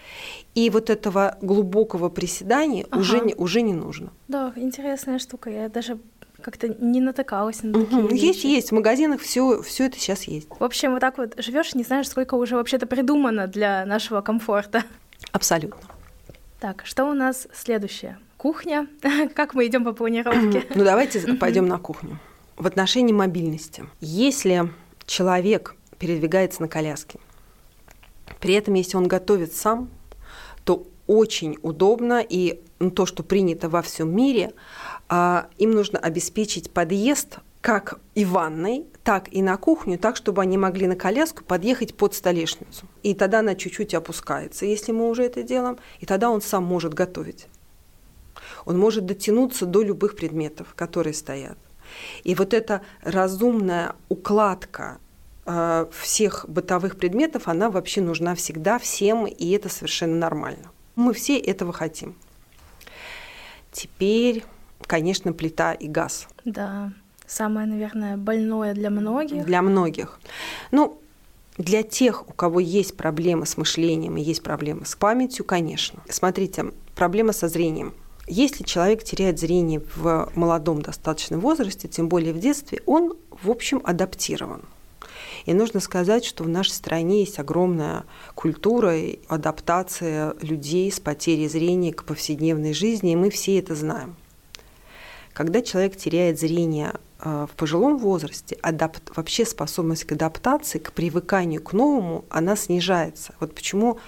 и 0.56 0.70
вот 0.70 0.90
этого 0.90 1.38
глубокого 1.42 2.10
приседания 2.10 2.86
ага. 2.90 3.00
уже, 3.00 3.20
не, 3.20 3.36
уже 3.36 3.62
не 3.62 3.74
нужно. 3.74 4.12
Да, 4.28 4.54
интересная 4.56 5.20
штука. 5.20 5.50
Я 5.50 5.70
даже 5.70 6.00
как-то 6.46 6.68
не 6.68 7.02
натыкалась 7.02 7.64
на 7.64 7.74
такие 7.74 8.04
угу. 8.04 8.14
Есть, 8.14 8.44
есть. 8.44 8.70
В 8.70 8.76
магазинах 8.76 9.20
все, 9.20 9.64
все 9.64 9.88
это 9.88 9.98
сейчас 9.98 10.26
есть. 10.26 10.48
В 10.60 10.64
общем, 10.64 10.92
вот 10.92 11.00
так 11.00 11.18
вот 11.18 11.34
живешь, 11.40 11.74
не 11.74 11.84
знаешь, 11.84 12.08
сколько 12.08 12.36
уже 12.36 12.56
вообще-то 12.56 12.86
придумано 12.86 13.48
для 13.48 13.84
нашего 13.88 14.22
комфорта. 14.22 14.84
Абсолютно. 15.32 15.80
Так, 16.60 16.84
что 16.86 17.06
у 17.06 17.14
нас 17.16 17.48
следующее? 17.52 18.20
Кухня. 18.38 18.88
Как 19.34 19.56
мы 19.56 19.66
идем 19.66 19.84
по 19.84 19.94
планировке? 19.94 20.64
Ну, 20.76 20.84
давайте 20.84 21.20
пойдем 21.34 21.68
на 21.68 21.80
кухню. 21.80 22.20
В 22.58 22.68
отношении 22.68 23.12
мобильности. 23.12 23.84
Если 24.00 24.72
человек 25.08 25.74
передвигается 25.98 26.62
на 26.62 26.68
коляске, 26.68 27.18
при 28.40 28.54
этом, 28.54 28.76
если 28.76 28.98
он 28.98 29.08
готовит 29.08 29.56
сам, 29.56 29.90
то 30.64 30.86
очень 31.08 31.58
удобно 31.64 32.24
и 32.28 32.62
ну, 32.80 32.92
то, 32.92 33.08
что 33.08 33.24
принято 33.24 33.68
во 33.68 33.82
всем 33.82 34.16
мире, 34.16 34.54
им 35.10 35.72
нужно 35.72 36.00
обеспечить 36.00 36.72
подъезд 36.72 37.40
как 37.66 38.00
и 38.14 38.26
ванной, 38.26 38.86
так 39.04 39.34
и 39.34 39.42
на 39.42 39.58
кухню, 39.58 39.98
так, 39.98 40.18
чтобы 40.18 40.44
они 40.44 40.56
могли 40.56 40.86
на 40.86 40.96
коляску 40.96 41.44
подъехать 41.44 41.96
под 41.96 42.14
столешницу. 42.14 42.86
И 43.02 43.16
тогда 43.16 43.40
она 43.40 43.56
чуть-чуть 43.56 43.96
опускается, 43.96 44.68
если 44.68 44.92
мы 44.92 45.10
уже 45.10 45.24
это 45.24 45.42
делаем, 45.42 45.80
и 46.00 46.06
тогда 46.06 46.30
он 46.30 46.42
сам 46.42 46.64
может 46.64 46.94
готовить. 46.94 47.48
Он 48.66 48.78
может 48.78 49.08
дотянуться 49.08 49.66
до 49.66 49.82
любых 49.82 50.16
предметов, 50.16 50.76
которые 50.76 51.16
стоят. 51.16 51.58
И 52.24 52.36
вот 52.36 52.54
эта 52.54 52.84
разумная 53.02 53.96
укладка 54.10 55.00
э, 55.48 55.88
всех 55.92 56.46
бытовых 56.48 56.98
предметов, 56.98 57.48
она 57.48 57.72
вообще 57.72 58.02
нужна 58.02 58.36
всегда 58.36 58.78
всем, 58.78 59.26
и 59.26 59.50
это 59.52 59.70
совершенно 59.70 60.18
нормально. 60.18 60.70
Мы 60.96 61.14
все 61.14 61.40
этого 61.40 61.74
хотим. 61.74 62.16
Теперь 63.72 64.44
конечно, 64.96 65.34
плита 65.34 65.74
и 65.74 65.90
газ. 65.90 66.26
Да, 66.46 66.94
самое, 67.28 67.68
наверное, 67.68 68.16
больное 68.16 68.74
для 68.74 68.90
многих. 68.90 69.46
Для 69.46 69.62
многих. 69.62 70.20
Ну, 70.72 70.98
для 71.58 71.84
тех, 71.84 72.30
у 72.30 72.32
кого 72.32 72.62
есть 72.62 72.96
проблемы 72.96 73.46
с 73.46 73.58
мышлением 73.58 74.16
и 74.16 74.22
есть 74.22 74.42
проблемы 74.42 74.86
с 74.86 74.96
памятью, 74.96 75.44
конечно. 75.44 76.02
Смотрите, 76.10 76.72
проблема 76.96 77.34
со 77.34 77.50
зрением. 77.50 77.94
если 78.28 78.64
человек 78.64 79.04
теряет 79.04 79.38
зрение 79.38 79.82
в 79.96 80.32
молодом 80.34 80.82
достаточном 80.82 81.42
возрасте, 81.42 81.90
тем 81.90 82.08
более 82.08 82.34
в 82.34 82.40
детстве, 82.40 82.82
он, 82.86 83.18
в 83.44 83.52
общем, 83.52 83.82
адаптирован. 83.84 84.62
И 85.46 85.54
нужно 85.54 85.80
сказать, 85.80 86.26
что 86.26 86.44
в 86.44 86.48
нашей 86.48 86.72
стране 86.72 87.20
есть 87.20 87.38
огромная 87.38 88.06
культура 88.34 88.98
и 88.98 89.20
адаптация 89.28 90.36
людей 90.42 90.92
с 90.92 91.00
потерей 91.00 91.50
зрения 91.50 91.94
к 91.94 92.06
повседневной 92.06 92.74
жизни, 92.74 93.12
и 93.12 93.16
мы 93.16 93.30
все 93.30 93.60
это 93.60 93.76
знаем. 93.76 94.16
Когда 95.36 95.62
человек 95.62 95.98
теряет 95.98 96.40
зрение 96.40 96.94
э, 97.20 97.46
в 97.52 97.56
пожилом 97.58 97.98
возрасте, 97.98 98.58
адапт, 98.62 99.12
вообще 99.18 99.46
способность 99.46 100.06
к 100.06 100.14
адаптации, 100.14 100.80
к 100.80 100.94
привыканию 100.94 101.62
к 101.62 101.74
новому, 101.74 102.24
она 102.30 102.56
снижается. 102.56 103.34
Вот 103.42 103.54
почему 103.54 104.00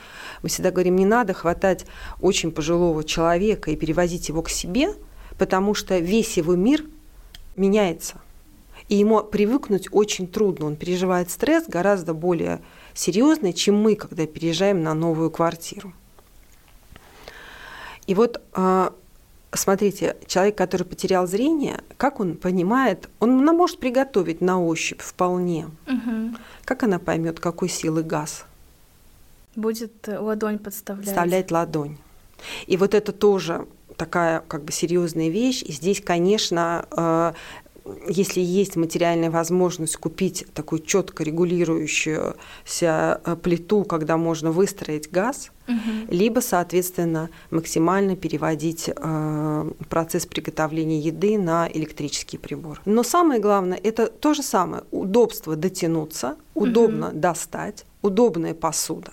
мы 0.42 0.48
всегда 0.48 0.72
говорим, 0.72 0.96
не 0.96 1.06
надо 1.06 1.34
хватать 1.34 1.86
очень 2.22 2.54
пожилого 2.54 3.04
человека 3.04 3.72
и 3.72 3.76
перевозить 3.76 4.30
его 4.30 4.42
к 4.42 4.50
себе, 4.50 4.94
потому 5.38 5.74
что 5.74 6.00
весь 6.00 6.38
его 6.38 6.56
мир 6.56 6.86
меняется. 7.58 8.22
И 8.88 8.96
ему 8.96 9.22
привыкнуть 9.22 9.90
очень 9.92 10.28
трудно. 10.28 10.68
Он 10.68 10.78
переживает 10.78 11.30
стресс 11.30 11.66
гораздо 11.68 12.14
более 12.14 12.62
серьезный, 12.94 13.52
чем 13.52 13.76
мы, 13.76 13.98
когда 13.98 14.26
переезжаем 14.28 14.82
на 14.82 14.94
новую 14.94 15.30
квартиру. 15.30 15.92
И 18.06 18.16
вот 18.16 18.42
а, 18.54 18.94
смотрите, 19.54 20.16
человек, 20.26 20.58
который 20.58 20.84
потерял 20.84 21.28
зрение, 21.28 21.82
как 21.98 22.20
он 22.20 22.36
понимает, 22.36 23.10
он 23.20 23.40
она 23.40 23.54
может 23.54 23.80
приготовить 23.80 24.42
на 24.42 24.62
ощупь 24.62 25.02
вполне. 25.02 25.70
Угу. 25.88 26.36
Как 26.66 26.84
она 26.84 27.00
поймет, 27.00 27.40
какой 27.40 27.70
силы 27.70 28.04
газ? 28.04 28.46
Будет 29.56 30.08
ладонь 30.08 30.60
подставлять. 30.60 31.06
Подставлять 31.06 31.52
ладонь. 31.52 31.98
И 32.68 32.78
вот 32.78 32.94
это 32.94 33.12
тоже 33.12 33.68
такая 33.96 34.42
как 34.48 34.64
бы 34.64 34.72
серьезная 34.72 35.30
вещь. 35.30 35.64
И 35.64 35.72
здесь, 35.72 36.02
конечно, 36.02 36.86
э, 36.92 37.34
если 38.08 38.42
есть 38.42 38.76
материальная 38.76 39.30
возможность 39.32 39.98
купить 39.98 40.46
такую 40.54 40.82
четко 40.82 41.24
регулирующуюся 41.24 42.36
э, 43.24 43.36
плиту, 43.36 43.84
когда 43.84 44.18
можно 44.18 44.52
выстроить 44.52 45.12
газ, 45.12 45.52
угу. 45.68 45.76
либо, 46.10 46.40
соответственно, 46.40 47.30
максимально 47.52 48.16
переводить 48.16 48.90
э, 48.90 49.72
процесс 49.90 50.26
приготовления 50.26 51.00
еды 51.00 51.38
на 51.38 51.70
электрический 51.72 52.38
прибор. 52.38 52.82
Но 52.86 53.04
самое 53.04 53.40
главное 53.40 53.80
это 53.82 54.08
то 54.08 54.34
же 54.34 54.44
самое: 54.44 54.84
удобство 54.92 55.56
дотянуться, 55.56 56.38
удобно 56.54 57.10
угу. 57.10 57.18
достать, 57.18 57.86
удобная 58.02 58.54
посуда. 58.54 59.12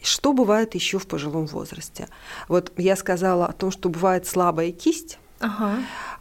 Что 0.00 0.32
бывает 0.32 0.74
еще 0.74 0.98
в 0.98 1.06
пожилом 1.06 1.46
возрасте? 1.46 2.08
Вот 2.46 2.72
я 2.76 2.94
сказала 2.96 3.46
о 3.46 3.52
том, 3.52 3.70
что 3.70 3.88
бывает 3.88 4.26
слабая 4.26 4.70
кисть. 4.70 5.18
Ага. 5.40 5.78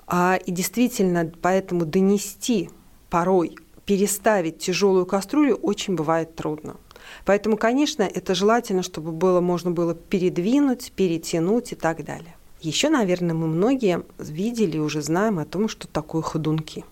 А, 0.07 0.39
и 0.45 0.51
действительно, 0.51 1.31
поэтому 1.41 1.85
донести 1.85 2.69
порой, 3.09 3.57
переставить 3.85 4.59
тяжелую 4.59 5.05
кастрюлю 5.05 5.55
очень 5.55 5.95
бывает 5.95 6.35
трудно. 6.35 6.77
Поэтому, 7.25 7.57
конечно, 7.57 8.03
это 8.03 8.35
желательно, 8.35 8.83
чтобы 8.83 9.11
было, 9.11 9.41
можно 9.41 9.71
было 9.71 9.93
передвинуть, 9.93 10.91
перетянуть 10.93 11.73
и 11.73 11.75
так 11.75 12.03
далее. 12.03 12.35
Еще, 12.61 12.89
наверное, 12.89 13.35
мы 13.35 13.47
многие 13.47 14.03
видели 14.17 14.77
и 14.77 14.79
уже 14.79 15.01
знаем 15.01 15.39
о 15.39 15.45
том, 15.45 15.69
что 15.69 15.87
такое 15.87 16.21
ходунки. 16.21 16.83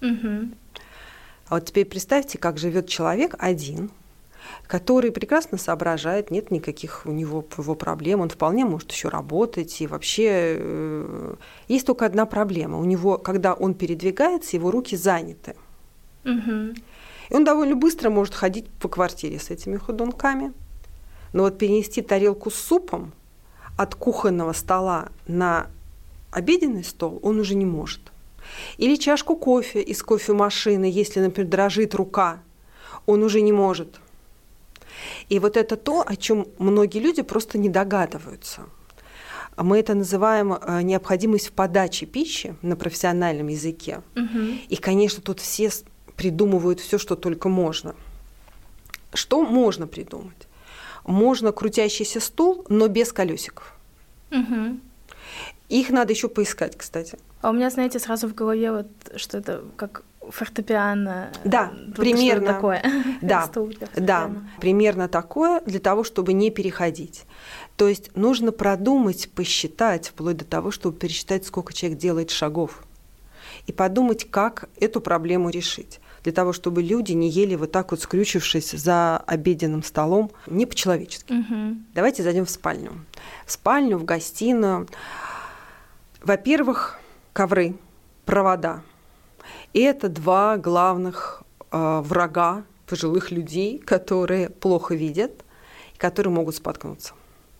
Угу. 0.00 0.48
А 1.48 1.54
вот 1.54 1.64
теперь 1.66 1.84
представьте, 1.84 2.38
как 2.38 2.58
живет 2.58 2.88
человек 2.88 3.34
один, 3.38 3.90
который 4.66 5.12
прекрасно 5.12 5.58
соображает, 5.58 6.30
нет 6.30 6.50
никаких 6.50 7.02
у 7.04 7.12
него 7.12 7.44
его 7.56 7.74
проблем, 7.74 8.20
он 8.20 8.28
вполне 8.28 8.64
может 8.64 8.90
еще 8.92 9.08
работать. 9.08 9.80
И 9.80 9.86
вообще 9.86 10.56
э, 10.58 11.34
есть 11.68 11.86
только 11.86 12.06
одна 12.06 12.26
проблема. 12.26 12.78
У 12.78 12.84
него, 12.84 13.18
когда 13.18 13.54
он 13.54 13.74
передвигается, 13.74 14.56
его 14.56 14.70
руки 14.70 14.96
заняты. 14.96 15.54
Угу. 16.24 16.74
И 17.30 17.34
он 17.34 17.44
довольно 17.44 17.76
быстро 17.76 18.10
может 18.10 18.34
ходить 18.34 18.68
по 18.68 18.88
квартире 18.88 19.38
с 19.38 19.50
этими 19.50 19.76
ходунками. 19.76 20.52
Но 21.32 21.44
вот 21.44 21.58
перенести 21.58 22.02
тарелку 22.02 22.50
с 22.50 22.56
супом 22.56 23.12
от 23.76 23.94
кухонного 23.94 24.52
стола 24.52 25.08
на 25.26 25.68
обеденный 26.30 26.84
стол 26.84 27.18
он 27.22 27.38
уже 27.38 27.54
не 27.54 27.64
может. 27.64 28.00
Или 28.78 28.96
чашку 28.96 29.36
кофе 29.36 29.80
из 29.80 30.02
кофемашины, 30.02 30.84
если, 30.84 31.20
например, 31.20 31.50
дрожит 31.50 31.94
рука, 31.94 32.40
он 33.06 33.22
уже 33.22 33.40
не 33.40 33.52
может. 33.52 34.00
И 35.28 35.38
вот 35.38 35.56
это 35.56 35.76
то, 35.76 36.04
о 36.06 36.16
чем 36.16 36.46
многие 36.58 36.98
люди 36.98 37.22
просто 37.22 37.58
не 37.58 37.68
догадываются. 37.68 38.62
Мы 39.56 39.78
это 39.78 39.94
называем 39.94 40.52
э, 40.54 40.82
необходимость 40.82 41.48
в 41.48 41.52
подаче 41.52 42.06
пищи 42.06 42.54
на 42.62 42.76
профессиональном 42.76 43.48
языке. 43.48 44.02
Угу. 44.16 44.38
И, 44.68 44.76
конечно, 44.76 45.22
тут 45.22 45.40
все 45.40 45.70
придумывают 46.16 46.80
все, 46.80 46.98
что 46.98 47.16
только 47.16 47.48
можно. 47.48 47.94
Что 49.12 49.42
можно 49.42 49.86
придумать? 49.86 50.48
Можно 51.04 51.52
крутящийся 51.52 52.20
стул, 52.20 52.64
но 52.68 52.88
без 52.88 53.12
колесиков. 53.12 53.74
Угу. 54.30 54.78
Их 55.68 55.90
надо 55.90 56.12
еще 56.12 56.28
поискать, 56.28 56.76
кстати. 56.76 57.18
А 57.42 57.50
у 57.50 57.52
меня, 57.52 57.70
знаете, 57.70 57.98
сразу 57.98 58.28
в 58.28 58.34
голове 58.34 58.70
вот 58.72 58.88
что 59.16 59.38
это 59.38 59.64
как 59.76 60.02
фортепиано. 60.30 61.32
Да, 61.44 61.72
вот 61.88 61.96
примерно. 61.96 62.54
такое. 62.54 62.82
Да, 63.20 63.50
да, 63.96 64.30
примерно 64.60 65.08
такое 65.08 65.60
для 65.66 65.80
того, 65.80 66.04
чтобы 66.04 66.32
не 66.32 66.50
переходить. 66.50 67.24
То 67.76 67.88
есть 67.88 68.14
нужно 68.16 68.52
продумать, 68.52 69.30
посчитать, 69.32 70.08
вплоть 70.08 70.36
до 70.36 70.44
того, 70.44 70.70
чтобы 70.70 70.98
пересчитать, 70.98 71.46
сколько 71.46 71.72
человек 71.72 71.98
делает 71.98 72.30
шагов, 72.30 72.84
и 73.66 73.72
подумать, 73.72 74.30
как 74.30 74.68
эту 74.78 75.00
проблему 75.00 75.50
решить 75.50 76.00
для 76.22 76.32
того, 76.32 76.52
чтобы 76.52 76.82
люди 76.82 77.12
не 77.12 77.28
ели 77.28 77.54
вот 77.54 77.72
так 77.72 77.90
вот 77.90 78.00
скрючившись 78.00 78.72
за 78.72 79.18
обеденным 79.18 79.82
столом, 79.82 80.30
не 80.46 80.66
по-человечески. 80.66 81.32
Угу. 81.32 81.76
Давайте 81.94 82.22
зайдем 82.22 82.44
в 82.44 82.50
спальню. 82.50 82.92
В 83.46 83.52
спальню, 83.52 83.98
в 83.98 84.04
гостиную. 84.04 84.88
Во-первых, 86.22 86.98
ковры, 87.32 87.74
провода. 88.26 88.82
И 89.72 89.80
это 89.80 90.08
два 90.08 90.56
главных 90.56 91.42
э, 91.70 92.00
врага 92.04 92.64
пожилых 92.86 93.30
людей, 93.30 93.78
которые 93.78 94.48
плохо 94.50 94.94
видят 94.94 95.44
которые 96.00 96.32
могут 96.32 96.56
споткнуться. 96.56 97.12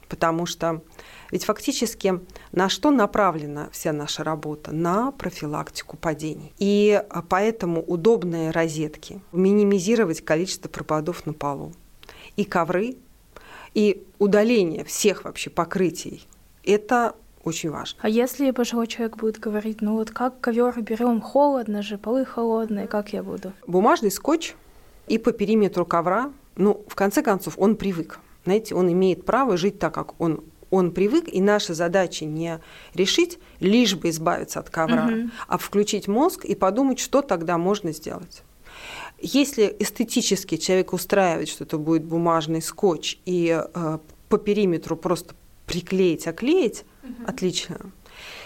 Потому 0.09 0.47
что 0.47 0.83
ведь 1.31 1.45
фактически 1.45 2.21
на 2.51 2.69
что 2.69 2.91
направлена 2.91 3.69
вся 3.71 3.93
наша 3.93 4.25
работа? 4.25 4.73
На 4.73 5.13
профилактику 5.13 5.97
падений. 5.97 6.53
И 6.59 7.01
э, 7.01 7.23
поэтому 7.29 7.81
удобные 7.81 8.51
розетки, 8.51 9.21
минимизировать 9.31 10.23
количество 10.23 10.69
проводов 10.69 11.27
на 11.27 11.33
полу. 11.33 11.73
И 12.35 12.45
ковры, 12.45 12.97
и 13.75 14.05
удаление 14.19 14.85
всех 14.85 15.25
вообще 15.25 15.51
покрытий. 15.51 16.27
Это 16.65 17.15
очень 17.45 17.71
важно. 17.71 17.99
А 18.03 18.09
если 18.09 18.51
пожилой 18.51 18.87
человек 18.87 19.17
будет 19.17 19.39
говорить, 19.39 19.81
ну 19.81 19.95
вот 19.95 20.11
как 20.11 20.41
ковер 20.41 20.81
берем, 20.83 21.21
холодно 21.21 21.83
же, 21.83 21.97
полы 21.99 22.25
холодные, 22.25 22.87
как 22.87 23.13
я 23.13 23.23
буду? 23.23 23.53
Бумажный 23.67 24.11
скотч 24.11 24.55
и 25.09 25.19
по 25.19 25.33
периметру 25.33 25.87
ковра, 25.87 26.33
ну, 26.57 26.85
в 26.87 26.95
конце 26.95 27.23
концов, 27.23 27.55
он 27.57 27.77
привык. 27.77 28.21
Знаете, 28.45 28.75
он 28.75 28.93
имеет 28.93 29.25
право 29.25 29.57
жить 29.57 29.79
так, 29.79 29.95
как 29.95 30.21
он 30.21 30.43
он 30.71 30.93
привык, 30.93 31.25
и 31.27 31.41
наша 31.41 31.75
задача 31.75 32.25
не 32.25 32.61
решить, 32.95 33.41
лишь 33.59 33.97
бы 33.97 34.09
избавиться 34.11 34.61
от 34.61 34.71
ковра, 34.71 35.07
угу. 35.07 35.31
а 35.49 35.59
включить 35.59 36.07
мозг 36.07 36.45
и 36.45 36.55
подумать, 36.55 37.01
что 37.01 37.23
тогда 37.23 37.59
можно 37.59 37.93
сделать. 37.93 38.45
Если 39.21 39.75
эстетически 39.81 40.57
человек 40.57 40.93
устраивает, 40.93 41.49
что 41.49 41.65
это 41.65 41.77
будет 41.77 42.05
бумажный 42.05 42.63
скотч 42.63 43.19
и 43.27 43.61
э, 43.63 43.99
по 44.29 44.39
периметру 44.39 44.97
просто 44.97 45.35
приклеить, 45.67 46.27
оклеить, 46.27 46.85
угу. 47.03 47.25
отлично. 47.27 47.79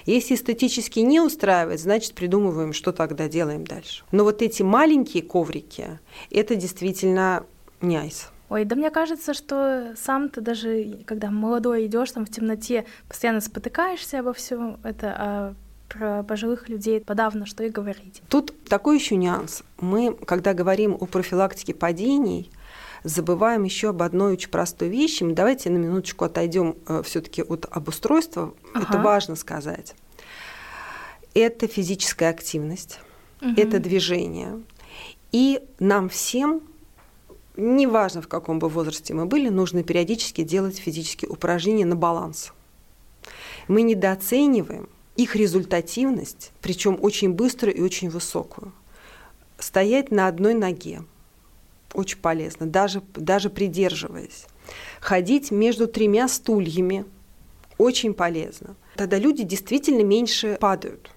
Если 0.07 0.35
эстетически 0.35 1.01
не 1.01 1.21
устраивает, 1.21 1.81
значит 1.81 2.15
придумываем, 2.15 2.73
что 2.73 2.93
тогда 2.93 3.29
делаем 3.29 3.67
дальше. 3.67 4.05
Но 4.13 4.25
вот 4.25 4.43
эти 4.43 4.63
маленькие 4.63 5.23
коврики, 5.23 5.99
это 6.31 6.55
действительно 6.55 7.45
не 7.81 7.97
айс. 7.97 8.29
Ой, 8.51 8.65
да 8.65 8.77
мне 8.77 8.91
кажется, 8.91 9.35
что 9.35 9.95
сам 9.97 10.29
ты 10.29 10.41
даже, 10.41 10.99
когда 11.07 11.31
молодой 11.31 11.87
идешь 11.87 12.13
там 12.13 12.27
в 12.27 12.31
темноте, 12.31 12.85
постоянно 13.09 13.41
спотыкаешься 13.41 14.21
обо 14.21 14.33
всем 14.33 14.79
это, 14.85 15.15
а 15.17 15.55
про 15.89 16.23
пожилых 16.23 16.69
людей 16.69 17.01
подавно 17.01 17.47
что 17.47 17.65
и 17.65 17.69
говорить. 17.69 18.23
Тут 18.29 18.55
такой 18.65 18.99
еще 18.99 19.17
нюанс. 19.17 19.63
Мы, 19.79 20.15
когда 20.15 20.55
говорим 20.55 20.97
о 20.99 21.07
профилактике 21.07 21.75
падений, 21.75 22.51
забываем 23.05 23.63
еще 23.63 23.91
об 23.91 24.03
одной 24.03 24.33
очень 24.33 24.49
простой 24.49 24.89
вещи. 24.89 25.23
Мы 25.23 25.35
давайте 25.35 25.71
на 25.71 25.77
минуточку 25.77 26.25
отойдем 26.25 26.77
э, 26.89 27.03
все-таки 27.05 27.43
от 27.43 27.67
обустройства. 27.71 28.55
Ага. 28.73 28.87
Это 28.89 28.99
важно 28.99 29.37
сказать. 29.37 29.95
Это 31.35 31.69
физическая 31.69 32.31
активность, 32.31 32.99
угу. 33.41 33.53
это 33.57 33.79
движение. 33.79 34.61
И 35.33 35.61
нам 35.79 36.09
всем, 36.09 36.63
неважно 37.57 38.23
в 38.23 38.29
каком 38.29 38.59
бы 38.59 38.69
возрасте 38.69 39.15
мы 39.15 39.27
были, 39.27 39.49
нужно 39.49 39.83
периодически 39.83 40.43
делать 40.43 40.79
физические 40.79 41.31
упражнения 41.31 41.85
на 41.85 41.97
баланс. 41.97 42.53
Мы 43.69 43.83
недооцениваем 43.83 44.89
их 45.17 45.37
результативность, 45.37 46.53
причем 46.61 46.99
очень 47.01 47.33
быструю 47.33 47.75
и 47.75 47.81
очень 47.81 48.11
высокую. 48.11 48.73
Стоять 49.59 50.11
на 50.11 50.29
одной 50.29 50.55
ноге 50.55 51.03
очень 51.95 52.19
полезно, 52.19 52.67
даже, 52.67 53.03
даже 53.15 53.49
придерживаясь. 53.51 54.47
Ходить 55.01 55.51
между 55.51 55.87
тремя 55.87 56.29
стульями 56.29 57.05
очень 57.79 58.15
полезно. 58.15 58.77
Тогда 58.97 59.19
люди 59.19 59.43
действительно 59.43 60.03
меньше 60.03 60.57
падают 60.61 61.11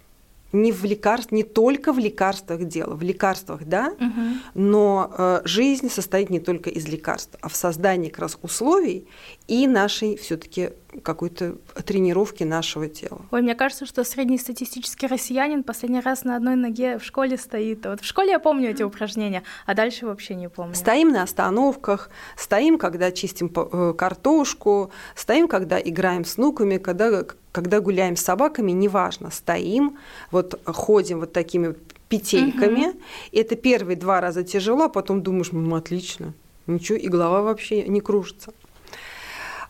не 0.51 0.71
в 0.71 0.83
лекарств, 0.85 1.31
не 1.31 1.43
только 1.43 1.91
в 1.91 1.99
лекарствах 1.99 2.65
дело, 2.65 2.95
в 2.95 3.03
лекарствах, 3.03 3.65
да, 3.65 3.93
угу. 3.99 4.21
но 4.53 5.11
э, 5.17 5.41
жизнь 5.45 5.89
состоит 5.89 6.29
не 6.29 6.39
только 6.39 6.69
из 6.69 6.87
лекарств, 6.87 7.35
а 7.41 7.49
в 7.49 7.55
создании 7.55 8.09
как 8.09 8.19
раз 8.19 8.37
условий 8.41 9.07
и 9.47 9.67
нашей 9.67 10.15
все-таки 10.15 10.71
какой-то 11.03 11.57
тренировки 11.85 12.43
нашего 12.43 12.87
тела. 12.87 13.21
Ой, 13.31 13.41
мне 13.41 13.55
кажется, 13.55 13.85
что 13.85 14.03
среднестатистический 14.03 15.07
россиянин 15.07 15.63
последний 15.63 15.99
раз 15.99 16.23
на 16.23 16.35
одной 16.35 16.55
ноге 16.55 16.97
в 16.97 17.03
школе 17.03 17.37
стоит. 17.37 17.85
Вот 17.85 18.01
в 18.01 18.05
школе 18.05 18.31
я 18.31 18.39
помню 18.39 18.71
эти 18.71 18.83
упражнения, 18.83 19.43
а 19.65 19.73
дальше 19.73 20.05
вообще 20.05 20.35
не 20.35 20.49
помню. 20.49 20.75
Стоим 20.75 21.09
на 21.09 21.23
остановках, 21.23 22.09
стоим, 22.35 22.77
когда 22.77 23.11
чистим 23.11 23.51
э, 23.53 23.93
картошку, 23.97 24.91
стоим, 25.15 25.47
когда 25.47 25.79
играем 25.79 26.25
с 26.25 26.37
внуками, 26.37 26.77
когда 26.77 27.25
когда 27.57 27.79
гуляем 27.79 28.15
с 28.15 28.21
собаками, 28.21 28.71
неважно, 28.71 29.31
стоим, 29.31 29.97
вот 30.29 30.61
ходим 30.63 31.21
вот 31.21 31.33
такими 31.33 31.73
петельками. 32.07 32.89
Угу. 32.89 32.99
Это 33.31 33.55
первые 33.55 33.95
два 33.95 34.21
раза 34.21 34.43
тяжело, 34.43 34.83
а 34.83 34.89
потом 34.89 35.23
думаешь, 35.23 35.51
ну, 35.51 35.75
отлично, 35.75 36.35
ничего, 36.67 36.99
и 36.99 37.07
голова 37.07 37.41
вообще 37.41 37.87
не 37.87 37.99
кружится. 37.99 38.53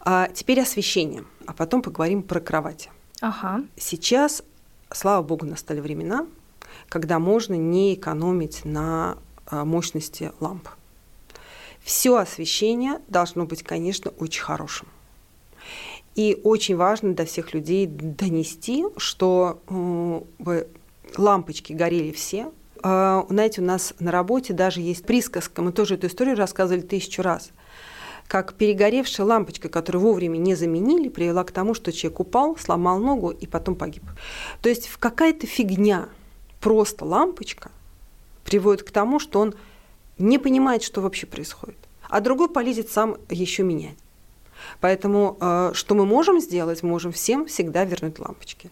А 0.01 0.27
теперь 0.33 0.59
освещение, 0.59 1.23
а 1.45 1.53
потом 1.53 1.81
поговорим 1.81 2.23
про 2.23 2.41
кровати. 2.41 2.89
Ага. 3.21 3.63
Сейчас, 3.77 4.43
слава 4.91 5.23
богу, 5.23 5.45
настали 5.45 5.79
времена, 5.79 6.27
когда 6.89 7.19
можно 7.19 7.53
не 7.53 7.93
экономить 7.93 8.65
на 8.65 9.17
а, 9.45 9.63
мощности 9.63 10.33
ламп. 10.41 10.67
Все 11.79 12.17
освещение 12.17 12.99
должно 13.07 13.45
быть, 13.45 13.63
конечно, 13.63 14.11
очень 14.19 14.43
хорошим. 14.43 14.89
И 16.17 16.41
очень 16.43 16.75
важно 16.75 17.13
до 17.13 17.23
всех 17.25 17.53
людей 17.53 17.85
донести, 17.87 18.83
что 18.97 19.61
лампочки 21.15 21.73
горели 21.73 22.11
все. 22.11 22.51
Э, 22.83 23.23
знаете, 23.29 23.61
у 23.61 23.63
нас 23.63 23.93
на 23.99 24.11
работе 24.11 24.53
даже 24.53 24.81
есть 24.81 25.05
присказка, 25.05 25.61
мы 25.61 25.71
тоже 25.71 25.93
эту 25.95 26.07
историю 26.07 26.35
рассказывали 26.35 26.81
тысячу 26.81 27.21
раз 27.21 27.51
как 28.27 28.55
перегоревшая 28.55 29.25
лампочка, 29.25 29.69
которую 29.69 30.01
вовремя 30.01 30.37
не 30.37 30.53
заменили, 30.53 31.07
привела 31.07 31.45
к 31.45 31.51
тому, 31.51 31.73
что 31.73 31.93
человек 31.93 32.19
упал, 32.19 32.57
сломал 32.57 32.99
ногу 32.99 33.29
и 33.29 33.47
потом 33.47 33.75
погиб. 33.75 34.03
То 34.61 34.67
есть 34.67 34.89
какая-то 34.99 35.47
фигня, 35.47 36.09
просто 36.59 37.05
лампочка, 37.05 37.71
приводит 38.43 38.83
к 38.83 38.91
тому, 38.91 39.19
что 39.19 39.39
он 39.39 39.55
не 40.17 40.39
понимает, 40.39 40.83
что 40.83 40.99
вообще 40.99 41.25
происходит. 41.25 41.77
А 42.09 42.19
другой 42.19 42.49
полезет 42.49 42.89
сам 42.89 43.15
еще 43.29 43.63
менять. 43.63 43.97
Поэтому 44.79 45.37
э, 45.39 45.71
что 45.73 45.95
мы 45.95 46.05
можем 46.05 46.39
сделать? 46.39 46.83
Мы 46.83 46.89
можем 46.89 47.11
всем 47.11 47.45
всегда 47.45 47.85
вернуть 47.85 48.19
лампочки. 48.19 48.69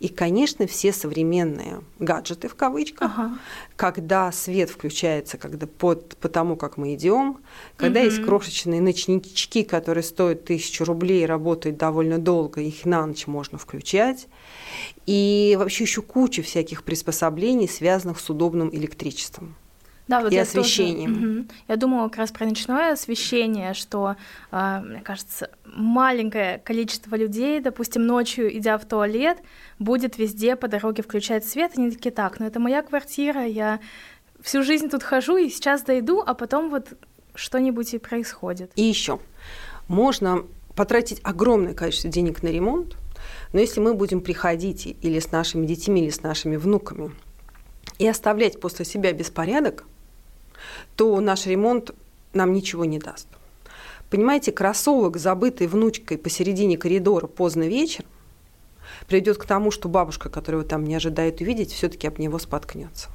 И, 0.00 0.08
конечно, 0.08 0.66
все 0.66 0.94
современные 0.94 1.82
гаджеты 1.98 2.48
в 2.48 2.54
кавычках, 2.54 3.12
ага. 3.18 3.38
когда 3.76 4.32
свет 4.32 4.70
включается, 4.70 5.36
когда 5.36 5.66
под, 5.66 6.16
по 6.16 6.30
тому, 6.30 6.56
как 6.56 6.78
мы 6.78 6.94
идем, 6.94 7.36
когда 7.76 8.00
угу. 8.00 8.06
есть 8.06 8.24
крошечные 8.24 8.80
ночнички, 8.80 9.62
которые 9.62 10.02
стоят 10.02 10.46
тысячу 10.46 10.84
рублей, 10.84 11.26
работают 11.26 11.76
довольно 11.76 12.18
долго, 12.18 12.62
их 12.62 12.86
на 12.86 13.06
ночь 13.06 13.26
можно 13.26 13.58
включать. 13.58 14.26
И 15.04 15.54
вообще 15.58 15.84
еще 15.84 16.00
куча 16.00 16.42
всяких 16.42 16.82
приспособлений, 16.82 17.68
связанных 17.68 18.20
с 18.20 18.30
удобным 18.30 18.74
электричеством 18.74 19.54
да, 20.10 20.20
вот 20.20 20.32
и 20.32 20.38
освещением. 20.38 21.14
Тоже, 21.14 21.26
угу. 21.26 21.48
Я 21.68 21.76
думала 21.76 22.08
как 22.08 22.18
раз 22.18 22.32
про 22.32 22.46
ночное 22.46 22.92
освещение, 22.92 23.74
что, 23.74 24.16
э, 24.50 24.80
мне 24.84 25.00
кажется, 25.00 25.50
маленькое 25.64 26.58
количество 26.58 27.14
людей, 27.14 27.60
допустим, 27.60 28.04
ночью, 28.04 28.56
идя 28.58 28.76
в 28.76 28.84
туалет, 28.84 29.38
будет 29.78 30.18
везде 30.18 30.56
по 30.56 30.68
дороге 30.68 31.02
включать 31.02 31.46
свет, 31.46 31.72
и 31.76 31.80
они 31.80 31.90
такие, 31.92 32.10
так, 32.10 32.40
ну 32.40 32.46
это 32.46 32.58
моя 32.58 32.82
квартира, 32.82 33.46
я 33.46 33.80
всю 34.42 34.62
жизнь 34.62 34.88
тут 34.88 35.02
хожу, 35.02 35.36
и 35.36 35.48
сейчас 35.48 35.82
дойду, 35.82 36.22
а 36.26 36.34
потом 36.34 36.70
вот 36.70 36.88
что-нибудь 37.34 37.94
и 37.94 37.98
происходит. 37.98 38.72
И 38.74 38.82
еще 38.82 39.20
можно 39.86 40.44
потратить 40.74 41.20
огромное 41.22 41.74
количество 41.74 42.10
денег 42.10 42.42
на 42.42 42.48
ремонт, 42.48 42.96
но 43.52 43.60
если 43.60 43.80
мы 43.80 43.94
будем 43.94 44.20
приходить 44.20 44.86
или 44.86 45.18
с 45.20 45.30
нашими 45.30 45.66
детьми, 45.66 46.02
или 46.02 46.10
с 46.10 46.22
нашими 46.22 46.56
внуками 46.56 47.12
и 47.98 48.08
оставлять 48.08 48.58
после 48.60 48.84
себя 48.84 49.12
беспорядок, 49.12 49.84
то 50.96 51.18
наш 51.20 51.46
ремонт 51.46 51.92
нам 52.32 52.52
ничего 52.52 52.84
не 52.84 52.98
даст. 52.98 53.26
Понимаете, 54.10 54.50
кроссовок, 54.52 55.16
забытый 55.16 55.66
внучкой 55.66 56.18
посередине 56.18 56.76
коридора 56.76 57.26
поздно 57.26 57.68
вечером, 57.68 58.08
приведет 59.06 59.38
к 59.38 59.46
тому, 59.46 59.70
что 59.70 59.88
бабушка, 59.88 60.28
которую 60.28 60.64
там 60.64 60.84
не 60.84 60.94
ожидает 60.94 61.40
увидеть, 61.40 61.72
все-таки 61.72 62.06
об 62.08 62.18
него 62.18 62.38
споткнется. 62.38 63.08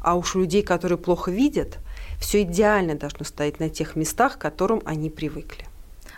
А 0.00 0.16
уж 0.16 0.34
у 0.34 0.40
людей, 0.40 0.62
которые 0.62 0.98
плохо 0.98 1.30
видят, 1.30 1.78
все 2.18 2.42
идеально 2.42 2.94
должно 2.94 3.24
стоять 3.24 3.60
на 3.60 3.68
тех 3.68 3.96
местах, 3.96 4.38
к 4.38 4.40
которым 4.40 4.82
они 4.84 5.10
привыкли. 5.10 5.66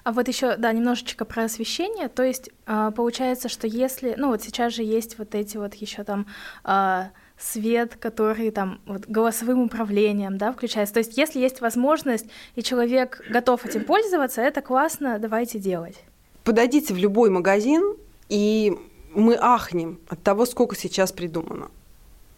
А 0.05 0.13
вот 0.13 0.27
еще, 0.27 0.57
да, 0.57 0.73
немножечко 0.73 1.25
про 1.25 1.45
освещение. 1.45 2.09
То 2.09 2.23
есть 2.25 2.51
а, 2.67 2.91
получается, 2.91 3.49
что 3.49 3.67
если, 3.67 4.15
ну 4.17 4.29
вот 4.29 4.43
сейчас 4.43 4.75
же 4.75 4.83
есть 4.83 5.19
вот 5.19 5.35
эти 5.35 5.57
вот 5.57 5.75
еще 5.75 6.03
там 6.03 6.27
а, 6.65 7.11
свет, 7.43 7.97
который 7.97 8.51
там 8.51 8.81
вот, 8.87 9.07
голосовым 9.07 9.63
управлением 9.63 10.39
да, 10.39 10.53
включается. 10.53 10.95
То 10.95 11.01
есть 11.01 11.19
если 11.19 11.41
есть 11.41 11.61
возможность, 11.61 12.27
и 12.55 12.63
человек 12.63 13.23
готов 13.29 13.65
этим 13.67 13.85
пользоваться, 13.85 14.41
это 14.41 14.63
классно, 14.63 15.19
давайте 15.19 15.59
делать. 15.59 15.97
Подойдите 16.45 16.95
в 16.95 16.97
любой 16.97 17.31
магазин, 17.31 17.97
и 18.29 18.77
мы 19.15 19.37
ахнем 19.39 20.01
от 20.09 20.23
того, 20.23 20.47
сколько 20.47 20.77
сейчас 20.77 21.13
придумано. 21.13 21.71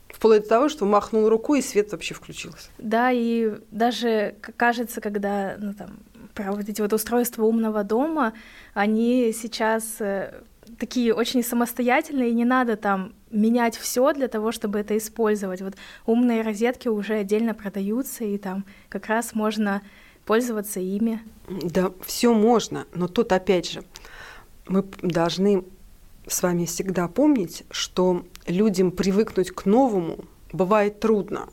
Вплоть 0.09 0.43
до 0.43 0.49
того, 0.49 0.69
что 0.69 0.87
махнул 0.87 1.29
рукой, 1.29 1.59
и 1.59 1.63
свет 1.63 1.93
вообще 1.93 2.15
включился. 2.15 2.69
Да, 2.79 3.11
и 3.11 3.55
даже 3.71 4.37
кажется, 4.57 5.01
когда 5.01 5.57
ну, 5.59 5.75
там, 5.75 5.99
про 6.35 6.53
вот 6.53 6.69
эти 6.69 6.81
вот 6.81 6.93
устройства 6.93 7.45
умного 7.45 7.85
дома, 7.85 8.33
они 8.75 9.33
сейчас 9.33 10.01
э, 10.01 10.33
такие 10.79 11.15
очень 11.15 11.43
самостоятельные, 11.43 12.31
и 12.31 12.35
не 12.35 12.45
надо 12.45 12.77
там 12.77 13.13
менять 13.35 13.77
все 13.77 14.13
для 14.13 14.29
того, 14.29 14.53
чтобы 14.53 14.79
это 14.79 14.97
использовать. 14.97 15.61
Вот 15.61 15.75
умные 16.07 16.43
розетки 16.43 16.89
уже 16.89 17.15
отдельно 17.15 17.53
продаются, 17.53 18.25
и 18.25 18.39
там 18.39 18.65
как 18.89 19.07
раз 19.07 19.35
можно 19.35 19.83
пользоваться 20.25 20.81
ими. 20.81 21.21
Да, 21.49 21.93
все 22.07 22.33
можно, 22.33 22.87
но 22.95 23.09
тут 23.09 23.33
опять 23.33 23.71
же 23.71 23.85
мы 24.67 24.85
должны 25.03 25.65
с 26.27 26.43
вами 26.43 26.65
всегда 26.65 27.09
помнить, 27.09 27.65
что 27.71 28.25
людям 28.47 28.91
привыкнуть 28.91 29.51
к 29.51 29.67
новому 29.67 30.25
бывает 30.53 31.01
трудно. 31.01 31.49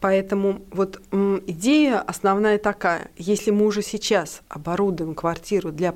Поэтому 0.00 0.62
вот 0.72 1.00
идея 1.46 2.00
основная 2.00 2.58
такая. 2.58 3.10
Если 3.16 3.50
мы 3.50 3.66
уже 3.66 3.82
сейчас 3.82 4.42
оборудуем 4.48 5.14
квартиру 5.14 5.70
для 5.70 5.94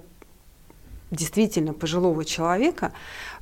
действительно 1.11 1.73
пожилого 1.73 2.25
человека, 2.25 2.93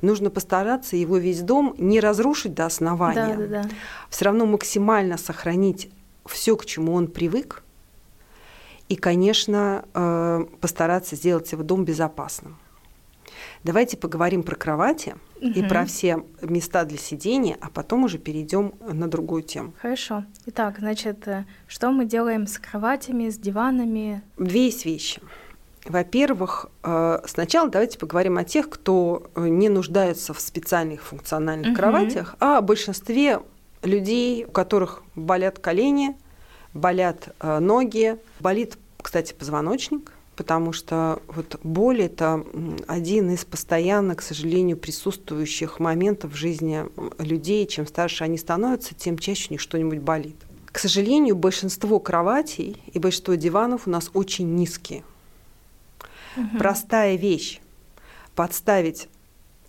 нужно 0.01 0.29
постараться 0.29 0.95
его 0.95 1.17
весь 1.17 1.41
дом 1.41 1.75
не 1.77 1.99
разрушить 1.99 2.53
до 2.53 2.65
основания, 2.65 3.35
да, 3.35 3.47
да, 3.47 3.63
да. 3.63 3.69
все 4.09 4.25
равно 4.25 4.45
максимально 4.45 5.17
сохранить 5.17 5.89
все, 6.25 6.55
к 6.55 6.65
чему 6.65 6.93
он 6.93 7.07
привык, 7.07 7.63
и, 8.89 8.95
конечно, 8.95 9.85
э, 9.93 10.45
постараться 10.61 11.15
сделать 11.15 11.51
его 11.51 11.63
дом 11.63 11.85
безопасным. 11.85 12.57
Давайте 13.63 13.95
поговорим 13.95 14.43
про 14.43 14.55
кровати 14.55 15.15
угу. 15.37 15.47
и 15.47 15.63
про 15.63 15.85
все 15.85 16.23
места 16.41 16.83
для 16.83 16.97
сидения, 16.97 17.57
а 17.61 17.69
потом 17.69 18.03
уже 18.03 18.17
перейдем 18.17 18.73
на 18.81 19.07
другую 19.07 19.41
тему. 19.41 19.73
Хорошо. 19.81 20.25
Итак, 20.47 20.79
значит, 20.79 21.27
э, 21.27 21.45
что 21.67 21.91
мы 21.91 22.05
делаем 22.05 22.45
с 22.45 22.59
кроватями, 22.59 23.29
с 23.29 23.37
диванами? 23.37 24.21
Две 24.37 24.65
есть 24.65 24.85
вещи. 24.85 25.21
Во-первых, 25.85 26.67
э, 26.83 27.19
сначала 27.25 27.69
давайте 27.69 27.97
поговорим 27.97 28.37
о 28.37 28.45
тех, 28.45 28.69
кто 28.69 29.29
э, 29.35 29.47
не 29.47 29.67
нуждается 29.67 30.33
в 30.33 30.39
специальных 30.39 31.03
функциональных 31.03 31.71
угу. 31.71 31.75
кроватях, 31.75 32.35
а 32.39 32.59
о 32.59 32.61
большинстве 32.61 33.41
людей, 33.81 34.45
у 34.45 34.51
которых 34.51 35.03
болят 35.15 35.59
колени, 35.59 36.15
болят 36.73 37.35
э, 37.39 37.59
ноги, 37.59 38.17
болит, 38.39 38.77
кстати, 39.01 39.33
позвоночник, 39.33 40.13
потому 40.37 40.71
что 40.71 41.21
вот 41.27 41.59
боль– 41.63 42.01
это 42.03 42.45
один 42.87 43.31
из 43.31 43.43
постоянно, 43.43 44.15
к 44.15 44.21
сожалению, 44.21 44.77
присутствующих 44.77 45.81
моментов 45.81 46.31
в 46.31 46.35
жизни 46.35 46.85
людей. 47.19 47.67
Чем 47.67 47.87
старше 47.87 48.23
они 48.23 48.37
становятся, 48.37 48.95
тем 48.95 49.17
чаще 49.17 49.47
у 49.49 49.53
них 49.53 49.61
что-нибудь 49.61 49.99
болит. 49.99 50.37
К 50.71 50.79
сожалению, 50.79 51.35
большинство 51.35 51.99
кроватей 51.99 52.81
и 52.91 52.99
большинство 52.99 53.35
диванов 53.35 53.85
у 53.85 53.89
нас 53.89 54.09
очень 54.13 54.55
низкие– 54.55 55.03
Угу. 56.35 56.57
Простая 56.57 57.15
вещь. 57.15 57.59
подставить 58.35 59.09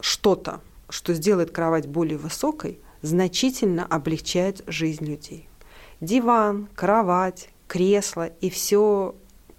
что-то, 0.00 0.60
что 0.88 1.12
сделает 1.12 1.50
кровать 1.50 1.86
более 1.86 2.16
высокой, 2.16 2.78
значительно 3.02 3.84
облегчает 3.84 4.62
жизнь 4.66 5.04
людей. 5.04 5.48
Диван, 6.00 6.68
кровать, 6.74 7.50
кресло 7.68 8.26
и 8.40 8.48
все, 8.48 9.14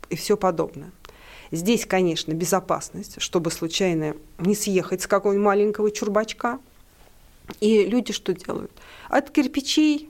и 0.09 0.15
все 0.15 0.37
подобное. 0.37 0.91
Здесь, 1.51 1.85
конечно, 1.85 2.33
безопасность, 2.33 3.21
чтобы 3.21 3.51
случайно 3.51 4.15
не 4.39 4.55
съехать 4.55 5.01
с 5.01 5.07
какого-нибудь 5.07 5.45
маленького 5.45 5.91
чурбачка. 5.91 6.59
И 7.59 7.85
люди 7.85 8.11
что 8.11 8.33
делают? 8.33 8.71
От 9.09 9.29
кирпичей 9.29 10.09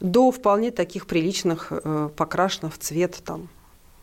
до 0.00 0.30
вполне 0.30 0.70
таких 0.70 1.06
приличных, 1.06 1.68
э, 1.70 2.08
покрашенных 2.16 2.74
в 2.74 2.78
цвет 2.78 3.20
там, 3.24 3.48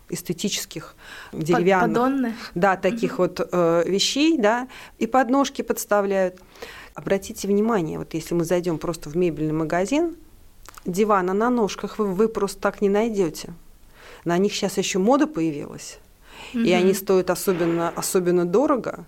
эстетических 0.10 0.96
деревянных, 1.32 1.88
Поддонны. 1.88 2.36
да, 2.56 2.76
таких 2.76 3.14
угу. 3.14 3.24
вот 3.24 3.48
э, 3.52 3.84
вещей, 3.86 4.38
да, 4.38 4.68
и 4.98 5.08
подножки 5.08 5.62
подставляют. 5.62 6.40
Обратите 6.96 7.48
внимание, 7.48 7.98
вот 7.98 8.14
если 8.14 8.34
мы 8.34 8.44
зайдем 8.44 8.78
просто 8.78 9.10
в 9.10 9.16
мебельный 9.16 9.54
магазин, 9.54 10.16
дивана 10.86 11.34
на 11.34 11.50
ножках 11.50 12.00
вы, 12.00 12.08
вы 12.08 12.28
просто 12.28 12.60
так 12.60 12.82
не 12.82 12.90
найдете. 12.90 13.54
На 14.26 14.38
них 14.38 14.54
сейчас 14.54 14.78
еще 14.78 15.00
мода 15.00 15.28
появилась, 15.28 16.00
угу. 16.54 16.64
и 16.64 16.72
они 16.72 16.94
стоят 16.94 17.30
особенно, 17.30 17.90
особенно 17.96 18.46
дорого 18.46 19.06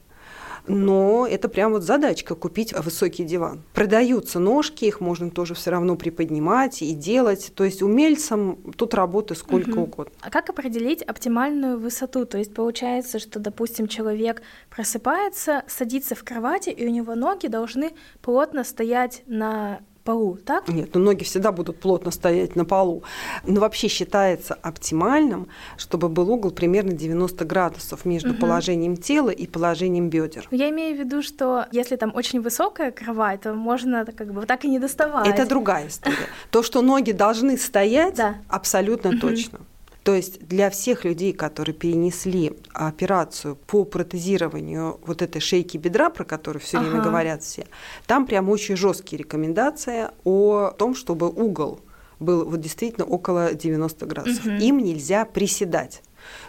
но 0.68 1.28
это 1.30 1.50
прям 1.50 1.72
вот 1.72 1.84
задачка 1.84 2.36
купить 2.36 2.74
высокий 2.74 3.24
диван. 3.24 3.64
Продаются 3.74 4.40
ножки, 4.40 4.86
их 4.86 5.02
можно 5.02 5.30
тоже 5.30 5.54
все 5.54 5.72
равно 5.72 5.96
приподнимать 5.96 6.82
и 6.82 6.94
делать. 6.94 7.52
То 7.56 7.64
есть 7.64 7.82
умельцам 7.82 8.58
тут 8.76 8.94
работы 8.94 9.36
сколько 9.36 9.72
угу. 9.72 9.82
угодно. 9.82 10.14
А 10.22 10.30
как 10.30 10.50
определить 10.50 11.02
оптимальную 11.02 11.80
высоту? 11.80 12.26
То 12.26 12.38
есть 12.38 12.54
получается, 12.54 13.20
что, 13.20 13.40
допустим, 13.40 13.88
человек 13.88 14.42
просыпается, 14.70 15.64
садится 15.68 16.16
в 16.16 16.24
кровати, 16.24 16.70
и 16.70 16.86
у 16.86 16.90
него 16.90 17.16
ноги 17.16 17.48
должны 17.48 17.92
плотно 18.22 18.64
стоять 18.64 19.24
на 19.26 19.82
полу, 20.04 20.38
так? 20.38 20.68
Нет, 20.68 20.92
ну 20.94 21.02
ноги 21.02 21.24
всегда 21.24 21.52
будут 21.52 21.80
плотно 21.80 22.12
стоять 22.12 22.56
на 22.56 22.66
полу. 22.66 23.04
Но 23.46 23.62
вообще 23.62 23.88
считается 23.88 24.54
оптимальным, 24.54 25.48
чтобы 25.78 26.10
был 26.10 26.30
угол 26.30 26.52
примерно 26.52 26.94
90 26.94 27.46
градусов 27.46 28.06
между 28.06 28.32
угу. 28.32 28.40
положением 28.40 28.98
тела 28.98 29.30
и 29.30 29.48
положением 29.48 30.10
бедер. 30.10 30.48
Я 30.52 30.70
имею 30.70 30.96
в 30.96 31.00
виду, 31.00 31.22
что 31.22 31.66
если 31.72 31.96
там 31.96 32.12
очень 32.16 32.42
высокая 32.42 32.92
кровать, 32.92 33.42
то 33.42 33.54
можно 33.54 34.06
как 34.06 34.34
бы 34.34 34.46
так 34.46 34.66
и 34.66 34.68
не 34.68 34.80
доставать. 34.80 35.28
Это 35.28 35.46
другая 35.48 35.88
история. 35.88 36.28
То, 36.52 36.64
что 36.64 36.82
ноги 36.82 37.12
должны 37.12 37.58
стоять, 37.58 38.16
да. 38.16 38.36
абсолютно 38.48 39.12
угу. 39.12 39.20
точно. 39.20 39.60
То 40.04 40.16
есть 40.16 40.40
для 40.48 40.70
всех 40.70 41.06
людей, 41.06 41.32
которые 41.32 41.76
перенесли 41.76 42.54
операцию 42.74 43.56
по 43.56 43.86
протезированию 43.86 45.00
вот 45.06 45.22
этой 45.22 45.40
шейки 45.42 45.78
бедра, 45.78 46.10
про 46.10 46.24
которую 46.24 46.62
все 46.62 46.78
ага. 46.78 46.88
время 46.88 47.04
говорят 47.04 47.44
все, 47.44 47.68
там 48.08 48.26
прям 48.26 48.50
очень 48.50 48.76
жесткие 48.76 49.20
рекомендации 49.20 50.10
о 50.24 50.72
том, 50.72 50.96
чтобы 50.96 51.30
угол 51.30 51.82
был 52.20 52.46
вот 52.46 52.62
действительно 52.62 53.06
около 53.06 53.54
90 53.54 54.06
градусов. 54.06 54.46
Угу. 54.46 54.56
Им 54.56 54.80
нельзя 54.80 55.26
приседать. 55.26 56.04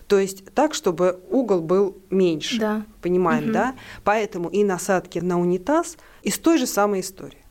То 0.06 0.18
есть 0.18 0.44
так, 0.54 0.74
чтобы 0.74 1.20
угол 1.30 1.60
был 1.60 1.96
меньше. 2.10 2.58
Да. 2.58 2.86
Понимаем, 3.00 3.44
угу. 3.44 3.52
да? 3.52 3.74
Поэтому 4.04 4.48
и 4.50 4.64
насадки 4.64 5.18
на 5.18 5.40
унитаз 5.40 5.96
из 6.22 6.38
той 6.38 6.58
же 6.58 6.66
самой 6.66 7.00
истории. 7.00 7.41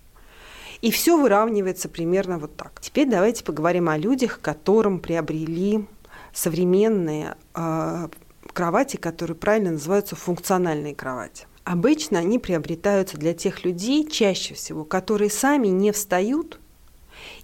И 0.82 0.90
все 0.90 1.20
выравнивается 1.20 1.90
примерно 1.90 2.40
вот 2.40 2.56
так. 2.56 2.82
Теперь 2.82 3.08
давайте 3.08 3.44
поговорим 3.44 3.88
о 3.90 3.98
людях, 3.98 4.40
которым 4.42 5.00
приобрели 5.00 5.86
современные 6.34 7.36
э, 7.54 8.08
кровати, 8.54 8.98
которые 8.98 9.36
правильно 9.36 9.72
называются 9.72 10.16
функциональные 10.16 10.96
кровати. 10.96 11.46
Обычно 11.64 12.20
они 12.20 12.40
приобретаются 12.40 13.18
для 13.18 13.34
тех 13.34 13.64
людей, 13.64 14.10
чаще 14.10 14.56
всего, 14.56 14.84
которые 14.84 15.30
сами 15.30 15.68
не 15.68 15.92
встают 15.92 16.60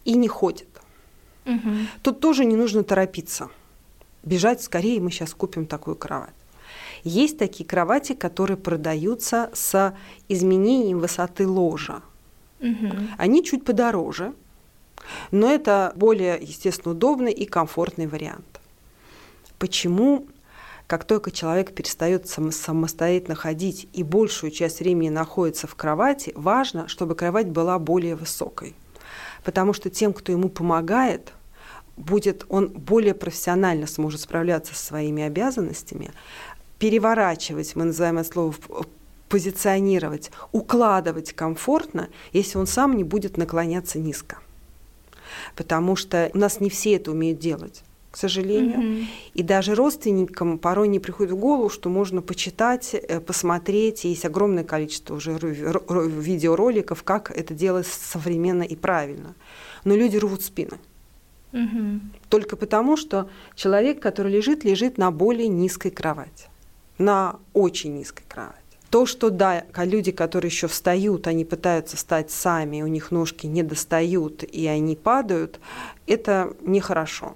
и 0.06 0.16
не 0.16 0.28
ходят. 0.28 0.68
Угу. 1.46 1.70
Тут 2.02 2.20
тоже 2.20 2.46
не 2.46 2.56
нужно 2.56 2.84
торопиться. 2.84 3.50
Бежать 4.24 4.62
скорее, 4.62 5.00
мы 5.00 5.12
сейчас 5.12 5.34
купим 5.34 5.68
такую 5.68 5.96
кровать. 5.96 6.34
Есть 7.04 7.38
такие 7.38 7.66
кровати, 7.66 8.14
которые 8.14 8.58
продаются 8.58 9.52
с 9.54 9.96
изменением 10.28 11.00
высоты 11.00 11.48
ложа. 11.48 12.02
Угу. 12.60 12.94
Они 13.18 13.44
чуть 13.44 13.66
подороже, 13.66 14.34
но 15.32 15.50
это 15.52 15.94
более, 15.96 16.38
естественно, 16.42 16.94
удобный 16.94 17.32
и 17.32 17.46
комфортный 17.46 18.08
вариант. 18.08 18.46
Почему 19.60 20.28
как 20.88 21.04
только 21.04 21.32
человек 21.32 21.74
перестает 21.74 22.30
самостоятельно 22.30 23.36
ходить 23.36 23.90
и 23.92 24.04
большую 24.04 24.52
часть 24.52 24.80
времени 24.80 25.10
находится 25.10 25.68
в 25.68 25.76
кровати, 25.76 26.32
важно, 26.34 26.88
чтобы 26.88 27.14
кровать 27.14 27.48
была 27.50 27.78
более 27.78 28.16
высокой. 28.16 28.74
Потому 29.44 29.74
что 29.74 29.90
тем, 29.90 30.14
кто 30.14 30.32
ему 30.32 30.48
помогает, 30.48 31.34
будет 31.98 32.46
он 32.48 32.70
более 32.70 33.14
профессионально 33.14 33.86
сможет 33.86 34.22
справляться 34.22 34.74
со 34.74 34.86
своими 34.86 35.24
обязанностями, 35.24 36.12
переворачивать, 36.80 37.76
мы 37.76 37.86
называем 37.86 38.20
это 38.20 38.32
слово, 38.32 38.56
позиционировать, 39.30 40.32
укладывать 40.52 41.34
комфортно, 41.34 42.10
если 42.34 42.58
он 42.58 42.68
сам 42.68 42.96
не 42.96 43.04
будет 43.04 43.38
наклоняться 43.38 44.00
низко. 44.00 44.40
Потому 45.56 45.96
что 45.96 46.30
у 46.34 46.38
нас 46.38 46.60
не 46.60 46.70
все 46.70 46.96
это 46.96 47.12
умеют 47.12 47.40
делать 47.40 47.84
к 48.18 48.20
сожалению. 48.20 48.80
Mm-hmm. 48.80 49.06
И 49.36 49.44
даже 49.44 49.76
родственникам 49.76 50.58
порой 50.58 50.88
не 50.88 51.00
приходит 51.00 51.34
в 51.34 51.38
голову, 51.38 51.70
что 51.70 51.90
можно 51.90 52.24
почитать, 52.24 52.96
э, 52.96 53.20
посмотреть. 53.20 54.06
Есть 54.06 54.26
огромное 54.26 54.64
количество 54.64 55.14
уже 55.16 55.34
видеороликов, 55.34 57.04
как 57.04 57.30
это 57.30 57.54
делать 57.54 57.86
современно 57.86 58.64
и 58.64 58.76
правильно. 58.76 59.36
Но 59.84 59.96
люди 59.96 60.18
рвут 60.18 60.42
спины. 60.42 60.80
Mm-hmm. 61.52 62.00
Только 62.30 62.56
потому, 62.56 62.98
что 62.98 63.30
человек, 63.56 64.02
который 64.02 64.32
лежит, 64.32 64.64
лежит 64.64 64.98
на 64.98 65.12
более 65.12 65.48
низкой 65.48 65.92
кровати. 65.92 66.50
На 66.98 67.36
очень 67.54 67.96
низкой 67.98 68.24
кровати. 68.28 68.67
То, 68.90 69.06
что 69.06 69.30
да, 69.30 69.66
люди, 69.76 70.12
которые 70.12 70.50
еще 70.50 70.68
встают, 70.68 71.28
они 71.28 71.44
пытаются 71.44 71.98
встать 71.98 72.32
сами, 72.32 72.82
у 72.82 72.88
них 72.88 73.12
ножки 73.12 73.46
не 73.46 73.64
достают 73.64 74.44
и 74.44 74.66
они 74.68 74.96
падают, 74.96 75.60
это 76.06 76.54
нехорошо. 76.62 77.36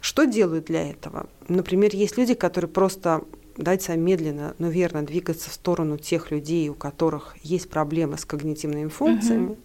Что 0.00 0.24
делают 0.24 0.66
для 0.66 0.90
этого? 0.90 1.28
Например, 1.48 1.90
есть 1.94 2.16
люди, 2.16 2.34
которые 2.34 2.70
просто 2.70 3.22
дать 3.56 3.82
себя 3.82 3.96
медленно, 3.96 4.54
но 4.58 4.68
верно 4.68 5.02
двигаться 5.02 5.50
в 5.50 5.52
сторону 5.52 5.98
тех 5.98 6.30
людей, 6.30 6.68
у 6.68 6.74
которых 6.74 7.36
есть 7.42 7.68
проблемы 7.68 8.16
с 8.16 8.24
когнитивными 8.24 8.88
функциями. 8.88 9.50
Угу. 9.50 9.58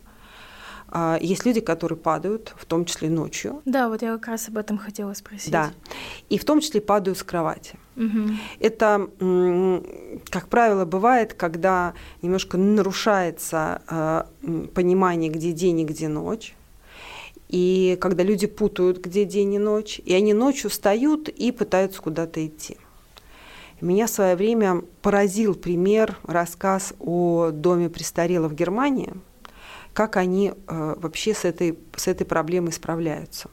Есть 1.19 1.45
люди, 1.45 1.59
которые 1.61 1.97
падают, 1.97 2.53
в 2.57 2.65
том 2.65 2.85
числе 2.85 3.09
ночью. 3.09 3.61
Да, 3.65 3.89
вот 3.89 4.01
я 4.01 4.13
как 4.13 4.27
раз 4.27 4.47
об 4.47 4.57
этом 4.57 4.77
хотела 4.77 5.13
спросить. 5.13 5.51
Да, 5.51 5.71
и 6.29 6.37
в 6.37 6.45
том 6.45 6.61
числе 6.61 6.79
падают 6.79 7.17
с 7.17 7.23
кровати. 7.23 7.77
Угу. 7.97 8.29
Это, 8.59 9.09
как 10.29 10.47
правило, 10.47 10.85
бывает, 10.85 11.33
когда 11.33 11.93
немножко 12.21 12.57
нарушается 12.57 13.81
а, 13.87 14.27
понимание, 14.73 15.29
где 15.29 15.51
день 15.51 15.81
и 15.81 15.85
где 15.85 16.07
ночь. 16.07 16.55
И 17.49 17.97
когда 18.01 18.23
люди 18.23 18.47
путают, 18.47 18.99
где 18.99 19.25
день 19.25 19.53
и 19.53 19.59
ночь, 19.59 19.99
и 20.03 20.13
они 20.13 20.33
ночью 20.33 20.69
встают 20.69 21.29
и 21.29 21.51
пытаются 21.51 22.01
куда-то 22.01 22.45
идти. 22.45 22.77
Меня 23.81 24.07
в 24.07 24.09
свое 24.09 24.35
время 24.35 24.83
поразил 25.01 25.53
пример, 25.53 26.17
рассказ 26.23 26.93
о 26.99 27.51
доме 27.51 27.89
престарелых 27.89 28.53
в 28.53 28.55
Германии, 28.55 29.13
как 29.95 30.17
они 30.17 30.51
э, 30.51 30.95
вообще 30.97 31.33
с 31.33 31.45
этой, 31.45 31.79
с 31.95 32.07
этой 32.07 32.25
проблемой 32.25 32.73
справляются. 32.73 33.49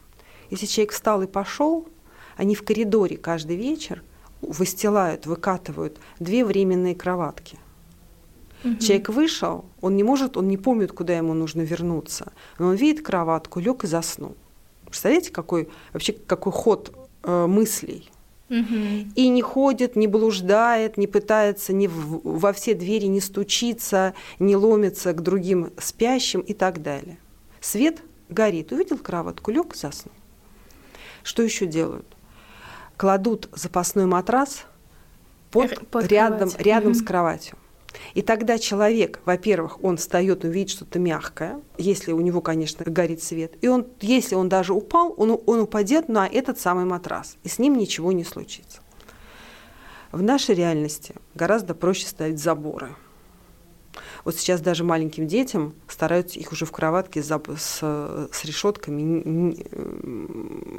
Если 0.50 0.66
человек 0.66 0.92
встал 0.92 1.22
и 1.22 1.28
пошел, 1.28 1.88
они 2.36 2.56
в 2.56 2.64
коридоре 2.64 3.16
каждый 3.16 3.54
вечер 3.54 4.02
выстилают, 4.40 5.24
выкатывают 5.24 6.00
две 6.18 6.44
временные 6.44 6.96
кроватки. 6.96 7.60
Угу. 8.64 8.78
Человек 8.78 9.08
вышел, 9.10 9.64
он 9.80 9.94
не 9.94 10.02
может, 10.02 10.36
он 10.36 10.48
не 10.48 10.56
помнит, 10.56 10.90
куда 10.90 11.16
ему 11.16 11.32
нужно 11.32 11.62
вернуться, 11.62 12.32
но 12.58 12.70
он 12.70 12.74
видит 12.74 13.06
кроватку, 13.06 13.60
лег 13.60 13.84
и 13.84 13.86
заснул. 13.86 14.36
Представляете, 14.86 15.30
какой 15.30 15.68
вообще 15.92 16.12
какой 16.12 16.52
ход 16.52 16.92
э, 17.22 17.46
мыслей? 17.46 18.10
Угу. 18.52 19.12
И 19.14 19.28
не 19.28 19.40
ходит, 19.40 19.96
не 19.96 20.06
блуждает, 20.06 20.98
не 20.98 21.06
пытается 21.06 21.72
ни 21.72 21.86
в, 21.86 22.20
во 22.22 22.52
все 22.52 22.74
двери 22.74 23.06
не 23.06 23.20
стучиться, 23.20 24.12
не 24.38 24.56
ломится 24.56 25.14
к 25.14 25.22
другим 25.22 25.72
спящим 25.78 26.40
и 26.40 26.52
так 26.52 26.82
далее. 26.82 27.16
Свет 27.62 28.02
горит, 28.28 28.70
увидел 28.70 28.98
кроватку, 28.98 29.50
лег 29.50 29.74
заснул. 29.74 30.14
Что 31.22 31.42
еще 31.42 31.64
делают? 31.66 32.06
Кладут 32.98 33.48
запасной 33.52 34.04
матрас 34.04 34.66
под, 35.50 35.88
под 35.88 36.06
рядом, 36.08 36.50
рядом 36.58 36.90
угу. 36.90 36.98
с 36.98 37.02
кроватью. 37.02 37.56
И 38.14 38.22
тогда 38.22 38.58
человек, 38.58 39.20
во-первых, 39.24 39.82
он 39.82 39.96
встает, 39.96 40.44
он 40.44 40.50
видит 40.50 40.70
что-то 40.70 40.98
мягкое, 40.98 41.60
если 41.78 42.12
у 42.12 42.20
него, 42.20 42.40
конечно, 42.40 42.84
горит 42.84 43.22
свет. 43.22 43.54
И 43.60 43.68
он, 43.68 43.86
если 44.00 44.34
он 44.34 44.48
даже 44.48 44.72
упал, 44.72 45.14
он, 45.16 45.40
он 45.46 45.60
упадет 45.60 46.08
на 46.08 46.26
этот 46.26 46.58
самый 46.58 46.84
матрас, 46.84 47.36
и 47.42 47.48
с 47.48 47.58
ним 47.58 47.76
ничего 47.76 48.12
не 48.12 48.24
случится. 48.24 48.80
В 50.10 50.22
нашей 50.22 50.54
реальности 50.54 51.14
гораздо 51.34 51.74
проще 51.74 52.06
ставить 52.06 52.38
заборы. 52.38 52.94
Вот 54.24 54.36
сейчас 54.36 54.60
даже 54.60 54.84
маленьким 54.84 55.26
детям 55.26 55.74
стараются 55.88 56.38
их 56.38 56.52
уже 56.52 56.64
в 56.64 56.72
кроватке 56.72 57.22
с, 57.22 57.28
с, 57.28 57.78
с 58.32 58.44
решетками, 58.44 59.52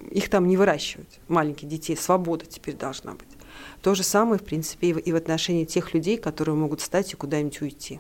их 0.10 0.30
там 0.30 0.47
не 0.47 0.56
выращивать, 0.56 1.19
маленьких 1.28 1.67
детей. 1.67 1.97
Свобода 1.97 2.45
теперь 2.45 2.76
должна 2.76 3.13
быть. 3.13 3.28
То 3.84 3.96
же 3.96 4.04
самое, 4.04 4.39
в 4.39 4.43
принципе, 4.43 4.88
и 4.88 4.93
в, 4.93 4.98
и 4.98 5.12
в 5.12 5.15
отношении 5.15 5.65
тех 5.65 5.93
людей, 5.93 6.17
которые 6.17 6.56
могут 6.56 6.80
встать 6.80 7.12
и 7.12 7.17
куда-нибудь 7.17 7.62
уйти. 7.62 8.00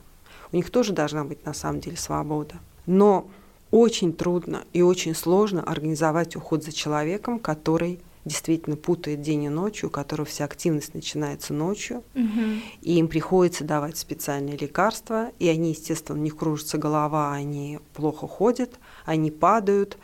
У 0.53 0.55
них 0.55 0.69
тоже 0.69 0.93
должна 0.93 1.25
быть 1.25 1.45
на 1.45 1.53
самом 1.53 1.81
деле 1.81 1.97
свобода. 1.97 2.55
Но 2.85 3.27
очень 3.69 4.13
трудно 4.13 4.63
и 4.71 4.81
очень 4.81 5.13
сложно 5.13 5.61
организовать 5.61 6.37
уход 6.37 6.63
за 6.63 6.71
человеком, 6.71 7.37
который 7.37 7.99
действительно 8.23 8.77
путает 8.77 9.21
день 9.21 9.43
и 9.43 9.49
ночь, 9.49 9.83
у 9.83 9.89
которого 9.89 10.25
вся 10.25 10.45
активность 10.45 10.93
начинается 10.93 11.53
ночью, 11.53 12.01
угу. 12.15 12.61
и 12.81 12.97
им 12.97 13.09
приходится 13.09 13.65
давать 13.65 13.97
специальные 13.97 14.55
лекарства, 14.55 15.31
и 15.39 15.49
они, 15.49 15.71
естественно, 15.71 16.17
у 16.17 16.21
них 16.21 16.37
кружится 16.37 16.77
голова, 16.77 17.33
они 17.33 17.79
плохо 17.93 18.25
ходят, 18.25 18.71
они 19.03 19.31
падают, 19.31 19.97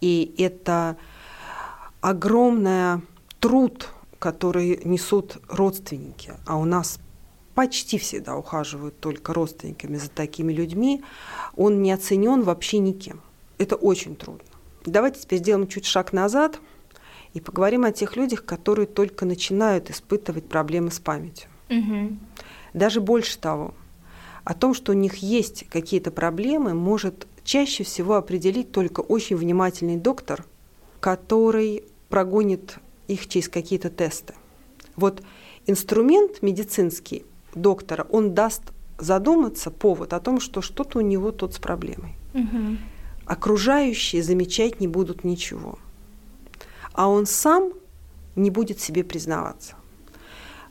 и 0.00 0.34
это 0.38 0.96
огромный 2.00 3.02
труд, 3.38 3.90
который 4.32 4.80
несут 4.84 5.38
родственники, 5.48 6.32
а 6.46 6.56
у 6.56 6.64
нас 6.64 6.98
почти 7.54 7.98
всегда 7.98 8.36
ухаживают 8.36 8.98
только 9.00 9.32
родственниками 9.32 9.96
за 9.96 10.10
такими 10.10 10.52
людьми, 10.52 11.02
он 11.56 11.82
не 11.82 11.92
оценен 11.92 12.42
вообще 12.42 12.78
никем. 12.78 13.20
Это 13.58 13.76
очень 13.76 14.16
трудно. 14.16 14.48
Давайте 14.84 15.20
теперь 15.20 15.38
сделаем 15.38 15.68
чуть 15.68 15.86
шаг 15.86 16.12
назад– 16.12 16.60
и 17.36 17.40
поговорим 17.40 17.84
о 17.84 17.92
тех 17.92 18.16
людях, 18.16 18.46
которые 18.46 18.86
только 18.86 19.26
начинают 19.26 19.90
испытывать 19.90 20.48
проблемы 20.48 20.90
с 20.90 20.98
памятью. 20.98 21.50
Угу. 21.68 22.16
Даже 22.72 23.02
больше 23.02 23.38
того, 23.38 23.74
о 24.44 24.54
том, 24.54 24.72
что 24.72 24.92
у 24.92 24.94
них 24.94 25.16
есть 25.16 25.66
какие-то 25.68 26.10
проблемы, 26.10 26.72
может 26.72 27.26
чаще 27.44 27.84
всего 27.84 28.14
определить 28.14 28.72
только 28.72 29.00
очень 29.00 29.36
внимательный 29.36 29.96
доктор, 29.96 30.46
который 30.98 31.84
прогонит 32.08 32.78
их 33.08 33.28
через 33.28 33.48
какие-то 33.48 33.90
тесты. 33.90 34.34
Вот 34.96 35.22
инструмент 35.66 36.42
медицинский 36.42 37.24
доктора, 37.54 38.06
он 38.10 38.34
даст 38.34 38.62
задуматься 38.98 39.70
повод 39.70 40.12
о 40.12 40.20
том, 40.20 40.40
что 40.40 40.62
что-то 40.62 40.98
у 40.98 41.02
него 41.02 41.32
тут 41.32 41.54
с 41.54 41.58
проблемой. 41.58 42.14
Угу. 42.34 42.76
Окружающие 43.26 44.22
замечать 44.22 44.80
не 44.80 44.88
будут 44.88 45.24
ничего 45.24 45.78
а 46.96 47.08
он 47.08 47.26
сам 47.26 47.72
не 48.34 48.50
будет 48.50 48.80
себе 48.80 49.04
признаваться. 49.04 49.74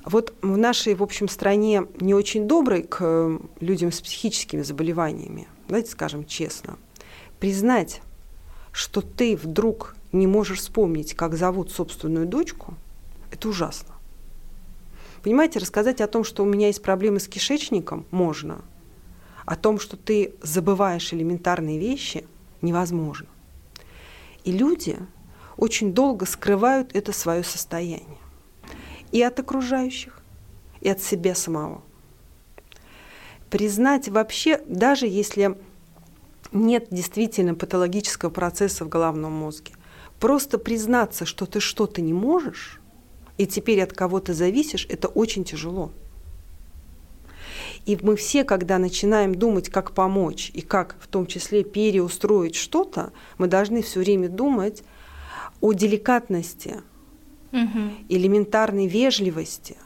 Вот 0.04 0.34
в 0.42 0.58
нашей, 0.58 0.96
в 0.96 1.04
общем, 1.04 1.30
стране 1.30 1.88
не 2.00 2.14
очень 2.14 2.48
доброй 2.48 2.84
к 2.84 2.98
э, 3.02 3.40
людям 3.60 3.92
с 3.92 4.02
психическими 4.02 4.62
заболеваниями, 4.62 5.48
давайте 5.68 5.92
скажем 5.92 6.26
честно, 6.26 6.78
признать, 7.40 8.02
что 8.72 9.02
ты 9.02 9.36
вдруг 9.36 9.96
не 10.16 10.28
можешь 10.28 10.60
вспомнить, 10.60 11.14
как 11.14 11.36
зовут 11.36 11.72
собственную 11.72 12.26
дочку, 12.26 12.76
это 13.32 13.50
ужасно. 13.50 13.96
Понимаете, 15.24 15.60
рассказать 15.60 16.02
о 16.02 16.08
том, 16.08 16.24
что 16.24 16.44
у 16.44 16.46
меня 16.46 16.68
есть 16.68 16.82
проблемы 16.82 17.20
с 17.20 17.28
кишечником, 17.28 18.06
можно. 18.12 18.62
О 19.46 19.56
том, 19.56 19.80
что 19.80 19.98
ты 19.98 20.36
забываешь 20.42 21.14
элементарные 21.14 21.80
вещи, 21.80 22.26
невозможно. 22.62 23.28
И 24.44 24.52
люди 24.52 24.98
очень 25.58 25.94
долго 25.94 26.26
скрывают 26.26 26.96
это 26.96 27.12
свое 27.12 27.44
состояние. 27.44 28.20
И 29.12 29.22
от 29.22 29.40
окружающих, 29.40 30.22
и 30.82 30.90
от 30.90 31.02
себя 31.02 31.34
самого. 31.36 31.82
Признать 33.50 34.10
вообще, 34.10 34.62
даже 34.68 35.08
если 35.08 35.58
нет 36.52 36.88
действительно 36.92 37.56
патологического 37.56 38.30
процесса 38.30 38.86
в 38.86 38.90
головном 38.90 39.32
мозге, 39.34 39.74
просто 40.20 40.58
признаться, 40.58 41.26
что 41.26 41.46
ты 41.46 41.60
что-то 41.60 42.02
не 42.02 42.14
можешь, 42.14 42.80
и 43.38 43.46
теперь 43.46 43.82
от 43.82 43.94
кого-то 43.94 44.34
зависишь, 44.34 44.86
это 44.90 45.08
очень 45.08 45.44
тяжело. 45.44 45.92
И 47.86 47.98
мы 48.02 48.16
все, 48.16 48.44
когда 48.44 48.80
начинаем 48.80 49.36
думать, 49.36 49.70
как 49.70 49.92
помочь 49.92 50.50
и 50.54 50.62
как 50.62 50.96
в 51.00 51.08
том 51.08 51.28
числе 51.28 51.64
переустроить 51.64 52.56
что-то, 52.56 53.12
мы 53.38 53.48
должны 53.48 53.84
все 53.84 54.00
время 54.00 54.28
думать 54.28 54.84
о 55.62 55.74
деликатности, 55.74 56.82
угу. 57.52 57.92
элементарной 58.10 58.88
вежливости 58.88 59.78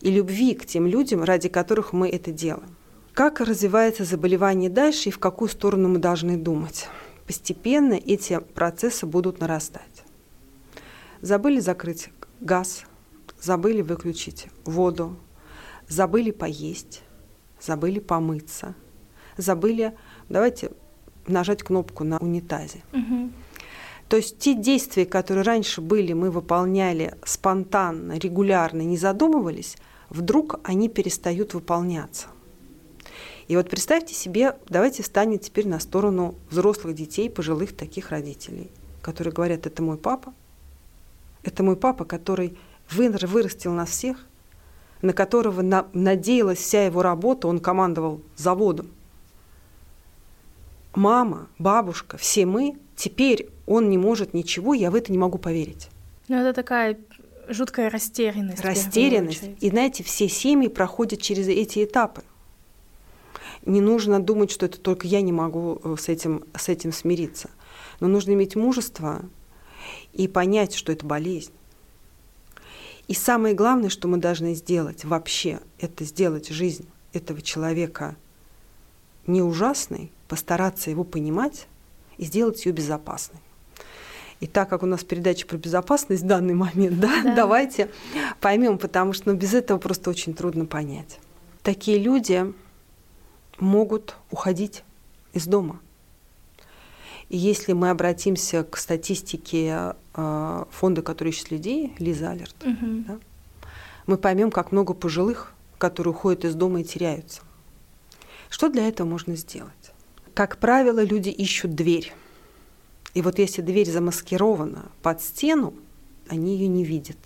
и 0.00 0.10
любви 0.10 0.54
к 0.54 0.66
тем 0.66 0.86
людям, 0.86 1.22
ради 1.22 1.48
которых 1.48 1.92
мы 1.92 2.08
это 2.08 2.32
делаем. 2.32 2.76
Как 3.14 3.40
развивается 3.40 4.04
заболевание 4.04 4.68
дальше 4.68 5.08
и 5.08 5.12
в 5.12 5.18
какую 5.18 5.48
сторону 5.48 5.88
мы 5.88 5.98
должны 5.98 6.36
думать? 6.36 6.88
Постепенно 7.26 7.94
эти 7.94 8.38
процессы 8.38 9.06
будут 9.06 9.40
нарастать. 9.40 10.04
Забыли 11.20 11.60
закрыть 11.60 12.10
газ, 12.40 12.84
забыли 13.40 13.82
выключить 13.82 14.46
воду, 14.64 15.16
забыли 15.88 16.30
поесть, 16.30 17.02
забыли 17.60 17.98
помыться, 17.98 18.74
забыли, 19.36 19.96
давайте 20.28 20.70
нажать 21.26 21.62
кнопку 21.62 22.04
на 22.04 22.18
унитазе. 22.18 22.82
Угу. 22.92 23.30
То 24.08 24.16
есть 24.16 24.38
те 24.38 24.54
действия, 24.54 25.04
которые 25.04 25.42
раньше 25.42 25.80
были, 25.80 26.12
мы 26.12 26.30
выполняли 26.30 27.14
спонтанно, 27.24 28.18
регулярно, 28.18 28.82
не 28.82 28.96
задумывались, 28.96 29.76
вдруг 30.10 30.60
они 30.62 30.88
перестают 30.88 31.54
выполняться. 31.54 32.28
И 33.48 33.56
вот 33.56 33.70
представьте 33.70 34.14
себе, 34.14 34.56
давайте 34.68 35.02
встанем 35.02 35.38
теперь 35.38 35.68
на 35.68 35.78
сторону 35.78 36.34
взрослых 36.50 36.94
детей, 36.94 37.30
пожилых 37.30 37.76
таких 37.76 38.10
родителей, 38.10 38.70
которые 39.02 39.32
говорят, 39.32 39.66
это 39.66 39.82
мой 39.82 39.96
папа, 39.96 40.34
это 41.44 41.62
мой 41.62 41.76
папа, 41.76 42.04
который 42.04 42.56
вырастил 42.90 43.72
нас 43.72 43.90
всех, 43.90 44.26
на 45.02 45.12
которого 45.12 45.62
на, 45.62 45.86
надеялась 45.92 46.58
вся 46.58 46.86
его 46.86 47.02
работа, 47.02 47.46
он 47.46 47.60
командовал 47.60 48.20
заводом. 48.36 48.88
Мама, 50.94 51.48
бабушка, 51.58 52.16
все 52.16 52.46
мы 52.46 52.76
теперь 52.96 53.50
он 53.66 53.90
не 53.90 53.98
может 53.98 54.34
ничего, 54.34 54.74
я 54.74 54.90
в 54.90 54.94
это 54.94 55.12
не 55.12 55.18
могу 55.18 55.38
поверить. 55.38 55.88
Ну, 56.28 56.36
это 56.36 56.52
такая 56.52 56.98
жуткая 57.48 57.90
растерянность. 57.90 58.64
Растерянность. 58.64 59.50
И 59.60 59.70
знаете, 59.70 60.02
все 60.02 60.28
семьи 60.28 60.68
проходят 60.68 61.20
через 61.20 61.46
эти 61.48 61.84
этапы. 61.84 62.22
Не 63.66 63.80
нужно 63.80 64.20
думать, 64.20 64.50
что 64.50 64.66
это 64.66 64.78
только 64.78 65.06
я 65.06 65.20
не 65.20 65.32
могу 65.32 65.80
э, 65.82 65.96
с 65.98 66.08
этим, 66.08 66.44
с 66.56 66.68
этим 66.68 66.92
смириться. 66.92 67.50
Но 68.00 68.06
нужно 68.06 68.32
иметь 68.32 68.54
мужество 68.54 69.24
и 70.12 70.28
понять, 70.28 70.74
что 70.74 70.92
это 70.92 71.04
болезнь. 71.04 71.52
И 73.08 73.14
самое 73.14 73.54
главное, 73.54 73.88
что 73.88 74.08
мы 74.08 74.18
должны 74.18 74.54
сделать 74.54 75.04
вообще, 75.04 75.60
это 75.78 76.04
сделать 76.04 76.48
жизнь 76.48 76.88
этого 77.12 77.42
человека 77.42 78.16
не 79.26 79.42
ужасной, 79.42 80.12
постараться 80.28 80.90
его 80.90 81.02
понимать 81.02 81.66
и 82.18 82.24
сделать 82.24 82.64
ее 82.64 82.72
безопасной. 82.72 83.40
И 84.38 84.46
так 84.46 84.68
как 84.68 84.82
у 84.82 84.86
нас 84.86 85.02
передача 85.02 85.46
про 85.46 85.56
безопасность 85.56 86.22
в 86.22 86.26
данный 86.26 86.54
момент, 86.54 87.00
да, 87.00 87.22
да. 87.22 87.34
давайте 87.34 87.90
поймем, 88.40 88.78
потому 88.78 89.12
что 89.12 89.32
ну, 89.32 89.38
без 89.38 89.54
этого 89.54 89.78
просто 89.78 90.10
очень 90.10 90.34
трудно 90.34 90.66
понять. 90.66 91.18
Такие 91.62 91.98
люди 91.98 92.52
могут 93.58 94.16
уходить 94.30 94.84
из 95.32 95.46
дома. 95.46 95.80
И 97.28 97.36
если 97.36 97.72
мы 97.72 97.90
обратимся 97.90 98.62
к 98.62 98.76
статистике 98.76 99.94
э, 100.14 100.64
фонда, 100.70 101.02
который 101.02 101.30
ищет 101.30 101.50
людей, 101.50 101.92
Лиза 101.98 102.30
Алерт, 102.30 102.54
угу. 102.62 103.04
да, 103.06 103.18
мы 104.06 104.16
поймем, 104.16 104.50
как 104.50 104.70
много 104.70 104.94
пожилых, 104.94 105.52
которые 105.78 106.14
уходят 106.14 106.44
из 106.44 106.54
дома 106.54 106.80
и 106.80 106.84
теряются. 106.84 107.42
Что 108.48 108.68
для 108.68 108.86
этого 108.86 109.08
можно 109.08 109.34
сделать? 109.34 109.72
Как 110.34 110.58
правило, 110.58 111.02
люди 111.02 111.30
ищут 111.30 111.74
дверь. 111.74 112.12
И 113.14 113.22
вот 113.22 113.38
если 113.38 113.62
дверь 113.62 113.90
замаскирована 113.90 114.86
под 115.02 115.20
стену, 115.20 115.74
они 116.28 116.56
ее 116.56 116.68
не 116.68 116.84
видят. 116.84 117.16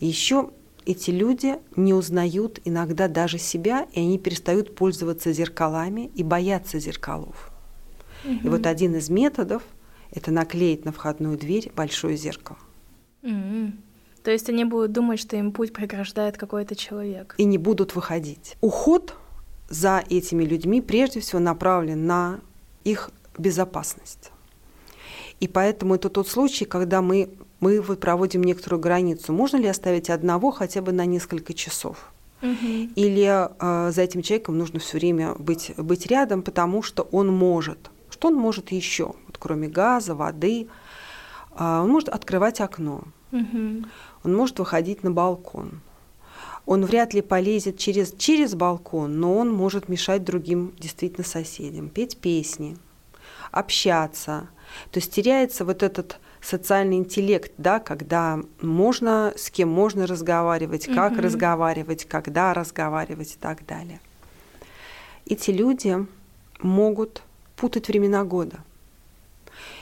Еще 0.00 0.50
эти 0.88 1.10
люди 1.10 1.58
не 1.76 1.92
узнают 1.92 2.60
иногда 2.64 3.08
даже 3.08 3.36
себя, 3.36 3.86
и 3.92 4.00
они 4.00 4.18
перестают 4.18 4.74
пользоваться 4.74 5.32
зеркалами 5.32 6.10
и 6.14 6.22
боятся 6.22 6.78
зеркалов. 6.78 7.52
Угу. 8.24 8.32
И 8.44 8.48
вот 8.48 8.66
один 8.66 8.96
из 8.96 9.10
методов– 9.10 9.62
это 10.10 10.30
наклеить 10.30 10.86
на 10.86 10.92
входную 10.92 11.36
дверь 11.36 11.70
большое 11.76 12.16
зеркало. 12.16 12.58
Угу. 13.22 13.72
То 14.24 14.30
есть 14.30 14.48
они 14.48 14.64
будут 14.64 14.92
думать, 14.92 15.20
что 15.20 15.36
им 15.36 15.52
путь 15.52 15.74
преграждает 15.74 16.38
какой-то 16.38 16.74
человек. 16.74 17.34
И 17.36 17.44
не 17.44 17.58
будут 17.58 17.94
выходить. 17.94 18.56
Уход 18.62 19.14
за 19.68 20.02
этими 20.08 20.42
людьми 20.42 20.80
прежде 20.80 21.20
всего 21.20 21.38
направлен 21.38 22.06
на 22.06 22.40
их 22.84 23.10
безопасность. 23.36 24.30
И 25.40 25.48
поэтому 25.48 25.96
это 25.96 26.08
тот 26.08 26.28
случай, 26.28 26.64
когда 26.64 27.02
мы, 27.02 27.28
мы 27.60 27.82
проводим 27.82 28.42
некоторую 28.42 28.80
границу. 28.80 29.32
Можно 29.32 29.56
ли 29.56 29.66
оставить 29.66 30.10
одного 30.10 30.50
хотя 30.50 30.80
бы 30.82 30.92
на 30.92 31.06
несколько 31.06 31.54
часов? 31.54 32.12
Или 32.40 33.26
э, 33.26 33.90
за 33.90 34.02
этим 34.02 34.22
человеком 34.22 34.58
нужно 34.58 34.78
все 34.78 34.98
время 34.98 35.34
быть, 35.34 35.72
быть 35.76 36.06
рядом, 36.06 36.42
потому 36.42 36.82
что 36.82 37.02
он 37.10 37.28
может. 37.28 37.90
Что 38.10 38.28
он 38.28 38.34
может 38.34 38.70
еще? 38.70 39.14
Вот 39.26 39.38
кроме 39.38 39.68
газа, 39.68 40.14
воды, 40.14 40.68
а, 41.52 41.82
он 41.82 41.90
может 41.90 42.08
открывать 42.08 42.60
окно, 42.60 43.02
он 43.32 43.86
может 44.24 44.58
выходить 44.58 45.02
на 45.02 45.10
балкон. 45.10 45.80
Он 46.64 46.84
вряд 46.84 47.14
ли 47.14 47.22
полезет 47.22 47.78
через, 47.78 48.12
через 48.12 48.54
балкон, 48.54 49.18
но 49.18 49.36
он 49.36 49.52
может 49.52 49.88
мешать 49.88 50.22
другим 50.22 50.74
действительно 50.78 51.26
соседям, 51.26 51.88
петь 51.88 52.18
песни, 52.18 52.76
общаться. 53.50 54.48
То 54.90 54.98
есть 54.98 55.12
теряется 55.12 55.64
вот 55.64 55.82
этот 55.82 56.18
социальный 56.40 56.96
интеллект, 56.96 57.52
да, 57.58 57.80
когда 57.80 58.40
можно, 58.60 59.32
с 59.36 59.50
кем 59.50 59.68
можно 59.68 60.06
разговаривать, 60.06 60.86
как 60.86 61.12
Мгм. 61.12 61.20
разговаривать, 61.20 62.04
когда 62.04 62.54
разговаривать 62.54 63.34
и 63.34 63.38
так 63.38 63.66
далее. 63.66 64.00
Эти 65.26 65.50
люди 65.50 66.06
могут 66.60 67.22
путать 67.56 67.88
времена 67.88 68.24
года. 68.24 68.58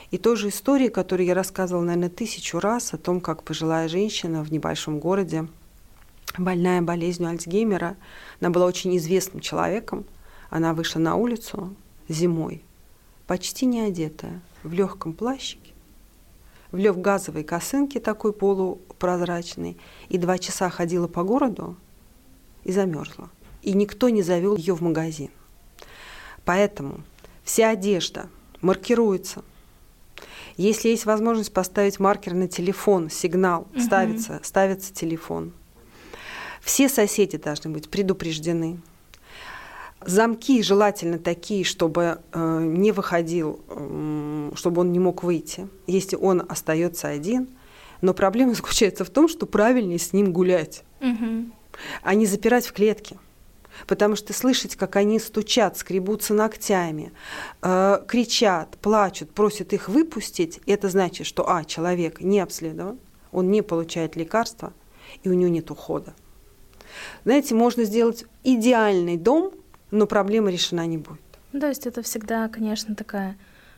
И 0.09 0.17
той 0.17 0.35
же 0.37 0.49
истории, 0.49 0.87
которую 0.87 1.27
я 1.27 1.33
рассказывала, 1.33 1.83
наверное, 1.83 2.09
тысячу 2.09 2.59
раз 2.59 2.93
о 2.93 2.97
том, 2.97 3.19
как 3.19 3.43
пожилая 3.43 3.87
женщина 3.87 4.43
в 4.43 4.51
небольшом 4.51 4.99
городе, 4.99 5.47
больная 6.37 6.81
болезнью 6.81 7.29
Альцгеймера, 7.29 7.95
она 8.39 8.49
была 8.49 8.65
очень 8.65 8.95
известным 8.97 9.41
человеком, 9.41 10.05
она 10.49 10.73
вышла 10.73 10.99
на 10.99 11.15
улицу 11.15 11.75
зимой, 12.07 12.63
почти 13.27 13.65
не 13.65 13.81
одетая, 13.81 14.39
в 14.63 14.71
легком 14.73 15.13
плащике, 15.13 15.66
в 16.71 16.77
лев 16.77 16.99
газовой 16.99 17.43
косынке 17.43 17.99
такой 17.99 18.33
полупрозрачной, 18.33 19.77
и 20.09 20.17
два 20.17 20.37
часа 20.37 20.69
ходила 20.69 21.07
по 21.07 21.23
городу 21.23 21.75
и 22.63 22.71
замерзла. 22.71 23.29
И 23.61 23.73
никто 23.73 24.09
не 24.09 24.21
завел 24.21 24.55
ее 24.55 24.75
в 24.75 24.81
магазин. 24.81 25.29
Поэтому 26.45 27.01
вся 27.43 27.69
одежда 27.69 28.27
маркируется. 28.61 29.43
Если 30.55 30.89
есть 30.89 31.05
возможность 31.05 31.53
поставить 31.53 31.99
маркер 31.99 32.33
на 32.33 32.47
телефон, 32.47 33.09
сигнал, 33.09 33.67
Мгм. 33.73 33.81
ставится, 33.81 34.39
ставится 34.43 34.93
телефон. 34.93 35.53
Все 36.61 36.89
соседи 36.89 37.37
должны 37.37 37.69
быть 37.69 37.89
предупреждены. 37.89 38.79
Замки 40.05 40.61
желательно 40.61 41.17
такие, 41.17 41.63
чтобы 41.63 42.19
э, 42.31 42.59
не 42.63 42.91
выходил, 42.91 43.59
м, 43.69 44.36
чтобы 44.55 44.81
он 44.81 44.91
не 44.91 44.99
мог 44.99 45.23
выйти, 45.23 45.67
если 45.85 46.15
он 46.15 46.43
остается 46.47 47.07
один. 47.07 47.49
Но 48.01 48.13
проблема 48.13 48.53
заключается 48.55 49.05
в 49.05 49.09
том, 49.09 49.27
что 49.27 49.45
правильнее 49.45 49.99
с 49.99 50.13
ним 50.13 50.31
гулять, 50.31 50.83
а 52.01 52.13
не 52.13 52.25
запирать 52.25 52.65
в 52.65 52.73
клетке. 52.73 53.17
Потому 53.85 54.15
что 54.15 54.33
слышать, 54.33 54.75
как 54.75 54.95
они 54.95 55.19
стучат, 55.19 55.77
скребутся 55.77 56.33
ногтями, 56.33 57.11
э, 57.61 58.01
кричат, 58.07 58.75
плачут, 58.81 59.29
просят 59.31 59.71
их 59.71 59.87
выпустить, 59.87 60.59
это 60.65 60.89
значит, 60.89 61.27
что 61.27 61.47
а, 61.47 61.63
человек 61.63 62.19
не 62.19 62.39
обследован, 62.39 62.97
он 63.31 63.51
не 63.51 63.61
получает 63.61 64.15
лекарства, 64.15 64.73
и 65.21 65.29
у 65.29 65.33
него 65.33 65.51
нет 65.51 65.69
ухода. 65.69 66.15
Знаете, 67.23 67.53
можно 67.53 67.83
сделать 67.83 68.25
идеальный 68.43 69.17
дом, 69.17 69.51
но 69.91 70.07
проблема 70.07 70.49
решена 70.49 70.85
не 70.87 70.97
будет. 70.97 71.21
Ну, 71.51 71.59
То 71.59 71.67
есть 71.67 71.85
это 71.85 72.01
всегда, 72.01 72.47
конечно, 72.49 72.95
такая 72.95 73.37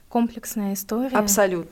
комплексная 0.09 0.73
история. 0.73 1.15
Абсолютно. 1.15 1.71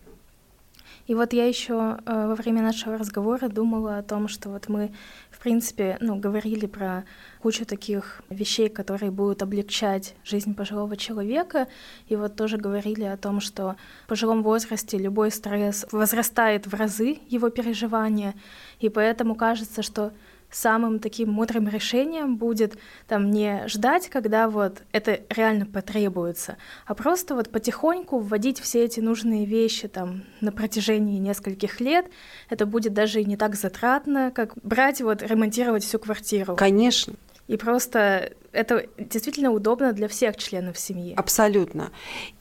И 1.07 1.15
вот 1.15 1.31
я 1.31 1.47
еще 1.47 1.99
во 2.05 2.35
время 2.35 2.61
нашего 2.61 2.97
разговора 2.97 3.47
думала 3.47 3.97
о 3.97 4.03
том, 4.03 4.27
что 4.27 4.49
вот 4.49 4.67
мы, 4.67 4.91
в 5.31 5.39
принципе, 5.39 5.97
ну, 6.01 6.17
говорили 6.17 6.65
про 6.65 7.05
кучу 7.41 7.65
таких 7.65 8.21
вещей, 8.29 8.67
которые 8.67 9.09
будут 9.09 9.41
облегчать 9.41 10.15
жизнь 10.25 10.53
пожилого 10.53 10.97
человека, 10.97 11.69
и 12.09 12.17
вот 12.17 12.35
тоже 12.35 12.57
говорили 12.57 13.05
о 13.05 13.15
том, 13.15 13.39
что 13.39 13.77
в 14.03 14.07
пожилом 14.09 14.43
возрасте 14.43 14.97
любой 14.97 15.31
стресс 15.31 15.85
возрастает 15.93 16.67
в 16.67 16.73
разы 16.73 17.19
его 17.29 17.49
переживания, 17.49 18.33
и 18.81 18.89
поэтому 18.89 19.35
кажется, 19.35 19.81
что 19.83 20.11
самым 20.51 20.99
таким 20.99 21.31
мудрым 21.31 21.67
решением 21.67 22.37
будет 22.37 22.77
там 23.07 23.31
не 23.31 23.67
ждать, 23.67 24.09
когда 24.09 24.49
вот 24.49 24.83
это 24.91 25.21
реально 25.29 25.65
потребуется, 25.65 26.57
а 26.85 26.95
просто 26.95 27.35
вот 27.35 27.49
потихоньку 27.49 28.19
вводить 28.19 28.59
все 28.59 28.85
эти 28.85 28.99
нужные 28.99 29.45
вещи 29.45 29.87
там 29.87 30.23
на 30.41 30.51
протяжении 30.51 31.19
нескольких 31.19 31.79
лет. 31.79 32.05
Это 32.49 32.65
будет 32.65 32.93
даже 32.93 33.21
и 33.21 33.25
не 33.25 33.37
так 33.37 33.55
затратно, 33.55 34.31
как 34.33 34.53
брать 34.63 35.01
вот 35.01 35.21
ремонтировать 35.21 35.83
всю 35.83 35.99
квартиру. 35.99 36.55
Конечно. 36.55 37.13
И 37.47 37.55
просто 37.55 38.33
это 38.51 38.87
действительно 38.97 39.51
удобно 39.51 39.93
для 39.93 40.07
всех 40.07 40.35
членов 40.35 40.77
семьи. 40.77 41.13
Абсолютно. 41.15 41.91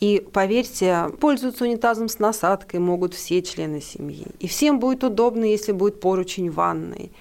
И 0.01 0.27
поверьте, 0.33 1.11
пользоваться 1.21 1.65
унитазом 1.65 2.09
с 2.09 2.19
насадкой 2.19 2.81
могут 2.81 3.15
все 3.15 3.41
члены 3.43 3.81
семьи. 3.81 4.27
И 4.41 4.49
всем 4.49 4.81
будет 4.81 5.05
удобно, 5.05 5.45
если 5.45 5.73
будет 5.73 6.01
поручень 6.01 6.51
в 6.51 6.55
ванной. 6.55 7.13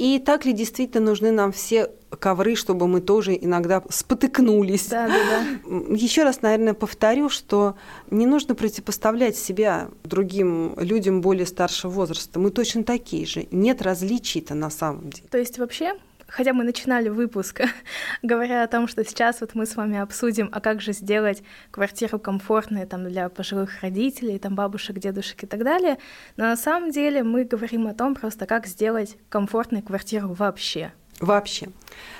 И 0.00 0.18
так 0.18 0.46
ли 0.46 0.54
действительно 0.54 1.10
нужны 1.10 1.30
нам 1.30 1.52
все 1.52 1.90
ковры, 2.08 2.54
чтобы 2.56 2.88
мы 2.88 3.02
тоже 3.02 3.36
иногда 3.38 3.82
спотыкнулись? 3.90 4.86
Да, 4.86 5.06
да, 5.06 5.14
да. 5.28 5.94
Еще 5.94 6.24
раз, 6.24 6.40
наверное, 6.40 6.72
повторю, 6.72 7.28
что 7.28 7.74
не 8.10 8.24
нужно 8.24 8.54
противопоставлять 8.54 9.36
себя 9.36 9.90
другим 10.02 10.72
людям 10.78 11.20
более 11.20 11.44
старшего 11.44 11.90
возраста. 11.90 12.40
Мы 12.40 12.50
точно 12.50 12.82
такие 12.82 13.26
же. 13.26 13.46
Нет 13.50 13.82
различий-то 13.82 14.54
на 14.54 14.70
самом 14.70 15.10
деле. 15.10 15.28
То 15.30 15.36
есть 15.36 15.58
вообще 15.58 15.92
хотя 16.30 16.52
мы 16.52 16.64
начинали 16.64 17.08
выпуск, 17.08 17.62
говоря 18.22 18.62
о 18.62 18.68
том, 18.68 18.88
что 18.88 19.04
сейчас 19.04 19.40
вот 19.40 19.54
мы 19.54 19.66
с 19.66 19.76
вами 19.76 19.98
обсудим, 19.98 20.48
а 20.52 20.60
как 20.60 20.80
же 20.80 20.92
сделать 20.92 21.42
квартиру 21.70 22.18
комфортной 22.18 22.86
там 22.86 23.04
для 23.08 23.28
пожилых 23.28 23.82
родителей, 23.82 24.38
там 24.38 24.54
бабушек, 24.54 24.98
дедушек 24.98 25.44
и 25.44 25.46
так 25.46 25.64
далее, 25.64 25.98
но 26.36 26.44
на 26.44 26.56
самом 26.56 26.90
деле 26.90 27.22
мы 27.22 27.44
говорим 27.44 27.86
о 27.86 27.94
том 27.94 28.14
просто, 28.14 28.46
как 28.46 28.66
сделать 28.66 29.16
комфортной 29.28 29.82
квартиру 29.82 30.32
вообще. 30.32 30.92
Вообще. 31.20 31.68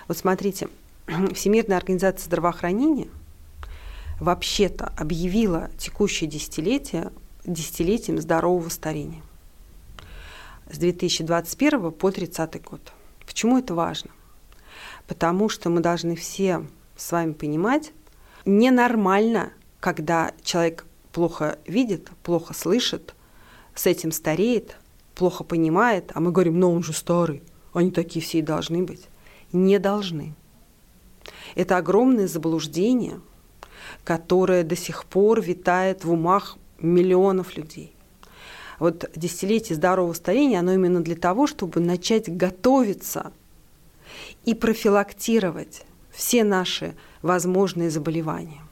Вот 0.09 0.19
смотрите, 0.19 0.69
Всемирная 1.35 1.79
организация 1.79 2.27
здравоохранения 2.27 3.09
вообще-то 4.21 4.93
объявила 4.99 5.71
текущее 5.79 6.29
десятилетие 6.29 7.11
десятилетием 7.45 8.19
здорового 8.19 8.69
старения 8.69 9.23
с 10.71 10.79
2021 10.79 11.93
по 11.93 12.11
30 12.11 12.63
год. 12.63 12.93
Почему 13.31 13.59
это 13.59 13.75
важно? 13.75 14.11
Потому 15.07 15.49
что 15.49 15.71
мы 15.71 15.81
должны 15.81 16.17
все 16.17 16.67
с 16.97 17.13
вами 17.13 17.33
понимать, 17.33 17.93
ненормально, 18.45 19.53
когда 19.79 20.33
человек 20.43 20.85
плохо 21.13 21.57
видит, 21.65 22.11
плохо 22.25 22.55
слышит, 22.55 23.15
с 23.73 23.87
этим 23.87 24.11
стареет, 24.11 24.77
плохо 25.15 25.45
понимает, 25.45 26.11
а 26.13 26.19
мы 26.19 26.33
говорим, 26.33 26.59
но 26.59 26.73
он 26.73 26.83
же 26.83 26.93
старый, 26.93 27.45
они 27.73 27.93
такие 27.93 28.21
все 28.21 28.41
и 28.41 28.43
должны 28.43 28.83
быть. 28.83 29.07
Не 29.53 29.79
должны. 29.79 30.35
Это 31.55 31.77
огромное 31.77 32.27
заблуждение, 32.27 33.21
которое 34.03 34.65
до 34.65 34.75
сих 34.75 35.05
пор 35.05 35.41
витает 35.41 36.05
в 36.05 36.11
умах 36.11 36.59
миллионов 36.81 37.57
людей. 37.57 37.95
Вот 38.81 39.11
десятилетие 39.15 39.77
здорового 39.77 40.15
старения, 40.15 40.59
оно 40.59 40.73
именно 40.73 41.03
для 41.03 41.15
того, 41.15 41.47
чтобы 41.47 41.81
начать 41.81 42.35
готовиться 42.35 43.33
и 44.45 44.55
профилактировать 44.55 45.85
все 46.11 46.43
наши 46.43 46.97
возможные 47.23 47.91
заболевания. 47.91 48.63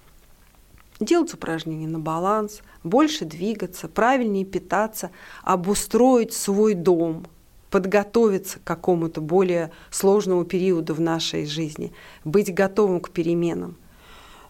Делать 0.99 1.33
упражнения 1.33 1.87
на 1.87 2.01
баланс, 2.01 2.63
больше 2.83 3.27
двигаться, 3.27 3.87
правильнее 3.87 4.47
питаться, 4.47 5.11
обустроить 5.45 6.33
свой 6.33 6.73
дом, 6.75 7.27
подготовиться 7.71 8.59
к 8.59 8.65
какому-то 8.65 9.21
более 9.21 9.71
сложному 9.91 10.45
периоду 10.45 10.95
в 10.95 11.01
нашей 11.01 11.45
жизни, 11.45 11.93
быть 12.25 12.53
готовым 12.53 13.01
к 13.01 13.11
переменам. 13.11 13.77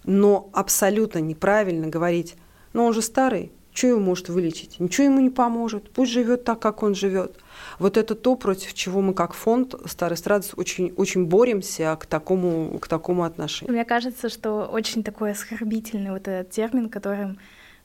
Но 0.04 0.48
абсолютно 0.52 1.18
неправильно 1.18 1.88
говорить, 1.88 2.36
ну 2.72 2.84
он 2.84 2.94
же 2.94 3.02
старый, 3.02 3.50
что 3.78 3.86
его 3.86 4.00
может 4.00 4.28
вылечить? 4.28 4.80
Ничего 4.80 5.04
ему 5.04 5.20
не 5.20 5.30
поможет. 5.30 5.88
Пусть 5.90 6.10
живет 6.10 6.42
так, 6.42 6.58
как 6.58 6.82
он 6.82 6.96
живет. 6.96 7.36
Вот 7.78 7.96
это 7.96 8.16
то, 8.16 8.34
против 8.34 8.74
чего 8.74 9.00
мы 9.00 9.14
как 9.14 9.34
фонд 9.34 9.76
Старый 9.86 10.16
Страдус 10.16 10.52
очень, 10.56 10.92
очень 10.96 11.26
боремся 11.26 11.96
к 12.00 12.06
такому, 12.06 12.76
к 12.80 12.88
такому 12.88 13.22
отношению. 13.22 13.72
Мне 13.72 13.84
кажется, 13.84 14.28
что 14.28 14.64
очень 14.64 15.04
такой 15.04 15.30
оскорбительный 15.30 16.10
вот 16.10 16.26
этот 16.26 16.50
термин, 16.50 16.88
которым 16.88 17.38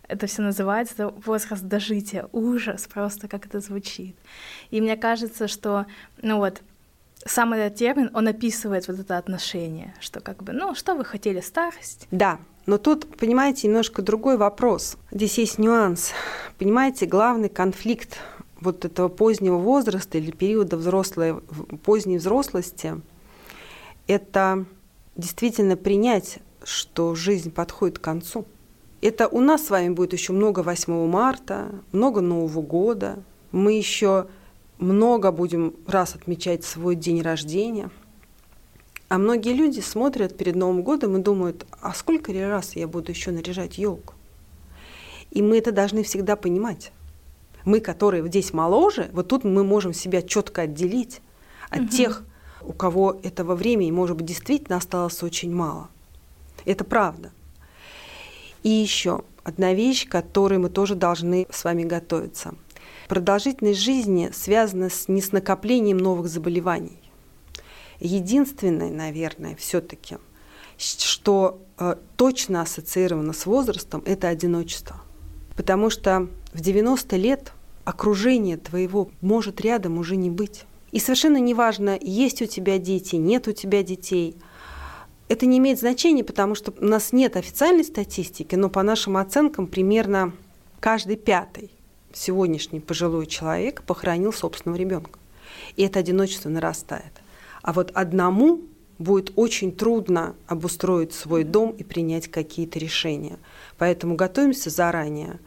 это 0.07 0.25
все 0.25 0.41
называется, 0.41 0.95
это 0.95 1.09
возраст 1.25 1.63
дожития. 1.63 2.27
Ужас 2.31 2.87
просто, 2.91 3.27
как 3.27 3.45
это 3.45 3.59
звучит. 3.59 4.15
И 4.71 4.81
мне 4.81 4.97
кажется, 4.97 5.47
что, 5.47 5.85
ну 6.23 6.37
вот, 6.37 6.61
сам 7.25 7.53
этот 7.53 7.77
термин, 7.77 8.09
он 8.13 8.27
описывает 8.27 8.87
вот 8.87 8.99
это 8.99 9.17
отношение, 9.17 9.93
что 9.99 10.21
как 10.21 10.41
бы, 10.43 10.53
ну, 10.53 10.73
что 10.73 10.95
вы 10.95 11.05
хотели, 11.05 11.39
старость? 11.39 12.07
Да, 12.11 12.39
Но 12.65 12.77
тут, 12.77 13.17
понимаете, 13.17 13.67
немножко 13.67 14.01
другой 14.01 14.37
вопрос. 14.37 14.97
Здесь 15.11 15.37
есть 15.37 15.57
нюанс. 15.57 16.11
Понимаете, 16.57 17.05
главный 17.05 17.49
конфликт 17.49 18.17
вот 18.61 18.85
этого 18.85 19.09
позднего 19.09 19.57
возраста 19.57 20.17
или 20.17 20.31
периода 20.31 20.77
взрослой, 20.77 21.35
поздней 21.83 22.17
взрослости– 22.17 23.01
это 24.07 24.65
действительно 25.15 25.77
принять, 25.77 26.39
что 26.63 27.15
жизнь 27.15 27.51
подходит 27.51 27.99
к 27.99 28.03
концу. 28.03 28.45
Это 29.01 29.27
у 29.27 29.41
нас 29.41 29.65
с 29.65 29.69
вами 29.69 29.89
будет 29.89 30.13
еще 30.13 30.33
много 30.33 30.61
8 30.61 31.07
марта, 31.07 31.69
много 31.91 32.21
Нового 32.21 32.61
года. 32.61 33.19
Мы 33.51 33.73
еще 33.73 34.27
много 34.77 35.31
будем 35.31 35.75
раз 35.87 36.15
отмечать 36.15 36.63
свой 36.63 36.95
день 36.95 37.21
рождения. 37.21 37.89
А 39.13 39.19
многие 39.19 39.53
люди 39.53 39.79
смотрят 39.79 40.35
перед 40.35 40.55
Новым 40.55 40.81
годом 40.81 41.15
и 41.15 41.21
думают, 41.21 41.67
а 41.81 41.93
сколько 41.93 42.33
раз 42.33 42.75
я 42.75 42.87
буду 42.87 43.11
еще 43.11 43.29
наряжать 43.29 43.77
елку? 43.77 44.15
И 45.29 45.43
мы 45.43 45.59
это 45.59 45.71
должны 45.71 46.01
всегда 46.01 46.35
понимать. 46.35 46.91
Мы, 47.63 47.79
которые 47.79 48.25
здесь 48.27 48.53
моложе, 48.53 49.11
вот 49.13 49.27
тут 49.27 49.43
мы 49.43 49.63
можем 49.63 49.93
себя 49.93 50.23
четко 50.23 50.63
отделить 50.63 51.21
от 51.69 51.81
угу. 51.81 51.89
тех, 51.89 52.23
у 52.63 52.73
кого 52.73 53.19
этого 53.21 53.53
времени, 53.53 53.91
может 53.91 54.17
быть, 54.17 54.25
действительно 54.25 54.77
осталось 54.77 55.21
очень 55.21 55.53
мало. 55.53 55.89
Это 56.65 56.83
правда. 56.83 57.29
И 58.63 58.69
еще 58.69 59.21
одна 59.43 59.75
вещь, 59.75 60.07
к 60.07 60.11
которой 60.11 60.57
мы 60.57 60.69
тоже 60.71 60.95
должны 60.95 61.45
с 61.51 61.63
вами 61.63 61.83
готовиться. 61.83 62.55
Продолжительность 63.07 63.79
жизни 63.79 64.31
связана 64.33 64.89
с, 64.89 65.07
не 65.07 65.21
с 65.21 65.31
накоплением 65.31 65.99
новых 65.99 66.29
заболеваний. 66.29 67.02
Единственное, 68.03 68.91
наверное, 68.91 69.55
все-таки, 69.55 70.17
что 70.77 71.61
э, 71.77 71.95
точно 72.17 72.61
ассоциировано 72.61 73.31
с 73.31 73.45
возрастом, 73.45 74.03
это 74.05 74.27
одиночество. 74.27 75.01
Потому 75.55 75.89
что 75.89 76.27
в 76.51 76.59
90 76.59 77.15
лет 77.15 77.53
окружение 77.85 78.57
твоего 78.57 79.09
может 79.21 79.61
рядом 79.61 79.97
уже 79.99 80.17
не 80.17 80.29
быть. 80.29 80.65
И 80.91 80.99
совершенно 80.99 81.37
неважно, 81.37 81.97
есть 81.99 82.41
у 82.41 82.45
тебя 82.45 82.77
дети, 82.77 83.15
нет 83.15 83.47
у 83.47 83.53
тебя 83.53 83.83
детей. 83.83 84.35
Это 85.29 85.45
не 85.45 85.59
имеет 85.59 85.79
значения, 85.79 86.25
потому 86.25 86.55
что 86.55 86.73
у 86.77 86.85
нас 86.85 87.13
нет 87.13 87.37
официальной 87.37 87.85
статистики, 87.85 88.55
но 88.55 88.69
по 88.69 88.83
нашим 88.83 89.15
оценкам 89.15 89.65
примерно 89.65 90.33
каждый 90.81 91.15
пятый 91.15 91.71
сегодняшний 92.11 92.81
пожилой 92.81 93.27
человек 93.27 93.83
похоронил 93.83 94.33
собственного 94.33 94.77
ребенка. 94.77 95.19
И 95.77 95.83
это 95.83 95.99
одиночество 95.99 96.49
нарастает. 96.49 97.22
А 97.63 97.73
вот 97.73 97.91
одному 97.95 98.61
будет 98.99 99.31
очень 99.35 99.75
трудно 99.75 100.35
обустроить 100.47 101.13
свой 101.13 101.43
дом 101.43 101.71
и 101.71 101.83
принять 101.83 102.27
какие-то 102.29 102.77
решения. 102.77 103.37
Поэтому 103.77 104.15
готовимся 104.15 104.69
заранее 104.69 105.39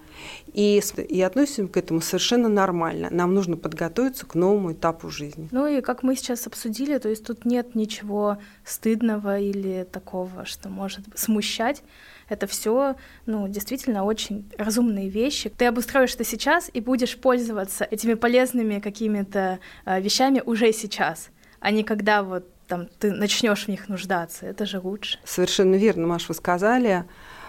и, 0.52 0.82
и 1.08 1.22
относимся 1.22 1.72
к 1.72 1.76
этому 1.76 2.00
совершенно 2.00 2.48
нормально. 2.48 3.08
Нам 3.10 3.34
нужно 3.34 3.56
подготовиться 3.56 4.26
к 4.26 4.34
новому 4.34 4.72
этапу 4.72 5.10
жизни. 5.10 5.48
Ну 5.52 5.66
и 5.66 5.80
как 5.80 6.02
мы 6.02 6.16
сейчас 6.16 6.46
обсудили, 6.46 6.98
то 6.98 7.08
есть 7.08 7.24
тут 7.24 7.44
нет 7.44 7.74
ничего 7.74 8.38
стыдного 8.64 9.38
или 9.38 9.86
такого, 9.90 10.44
что 10.44 10.68
может 10.68 11.04
смущать. 11.14 11.82
Это 12.28 12.48
все, 12.48 12.96
ну, 13.26 13.46
действительно 13.46 14.04
очень 14.04 14.50
разумные 14.58 15.08
вещи. 15.08 15.48
Ты 15.48 15.66
обустроишь 15.66 16.14
это 16.14 16.24
сейчас 16.24 16.68
и 16.72 16.80
будешь 16.80 17.16
пользоваться 17.16 17.84
этими 17.84 18.14
полезными 18.14 18.80
какими-то 18.80 19.60
э, 19.84 20.00
вещами 20.00 20.42
уже 20.44 20.72
сейчас, 20.72 21.30
а 21.66 21.72
не 21.72 21.82
когда 21.82 22.22
вот 22.22 22.44
там 22.68 22.86
ты 23.00 23.10
начнешь 23.10 23.64
в 23.64 23.68
них 23.68 23.88
нуждаться. 23.88 24.46
Это 24.46 24.66
же 24.66 24.78
лучше. 24.78 25.18
Совершенно 25.24 25.74
верно, 25.74 26.06
Маш, 26.06 26.28
вы 26.28 26.34
сказали. 26.34 27.02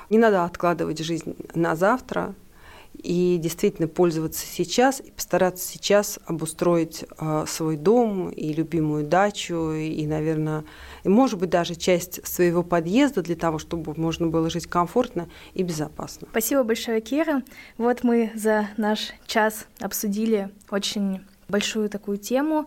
Не 0.09 0.17
надо 0.17 0.43
откладывать 0.43 0.97
жизнь 0.97 1.35
на 1.53 1.75
завтра 1.75 2.33
и 2.95 3.37
действительно 3.39 3.87
пользоваться 3.87 4.43
сейчас 4.43 5.01
и 5.01 5.11
постараться 5.11 5.67
сейчас 5.67 6.17
обустроить 6.25 7.05
э, 7.19 7.45
свой 7.47 7.77
дом 7.77 8.29
и 8.29 8.53
любимую 8.53 9.05
дачу 9.05 9.73
и, 9.73 10.03
наверное, 10.07 10.63
и, 11.03 11.09
может 11.09 11.37
быть, 11.37 11.51
даже 11.51 11.75
часть 11.75 12.25
своего 12.25 12.63
подъезда 12.63 13.21
для 13.21 13.35
того, 13.35 13.59
чтобы 13.59 13.93
можно 13.95 14.25
было 14.25 14.49
жить 14.49 14.65
комфортно 14.65 15.29
и 15.53 15.61
безопасно. 15.61 16.27
Спасибо 16.31 16.63
большое, 16.63 17.01
Кира. 17.01 17.43
Вот 17.77 18.03
мы 18.03 18.31
за 18.33 18.67
наш 18.77 19.11
час 19.27 19.67
обсудили 19.79 20.49
очень 20.71 21.21
большую 21.47 21.87
такую 21.91 22.17
тему. 22.17 22.65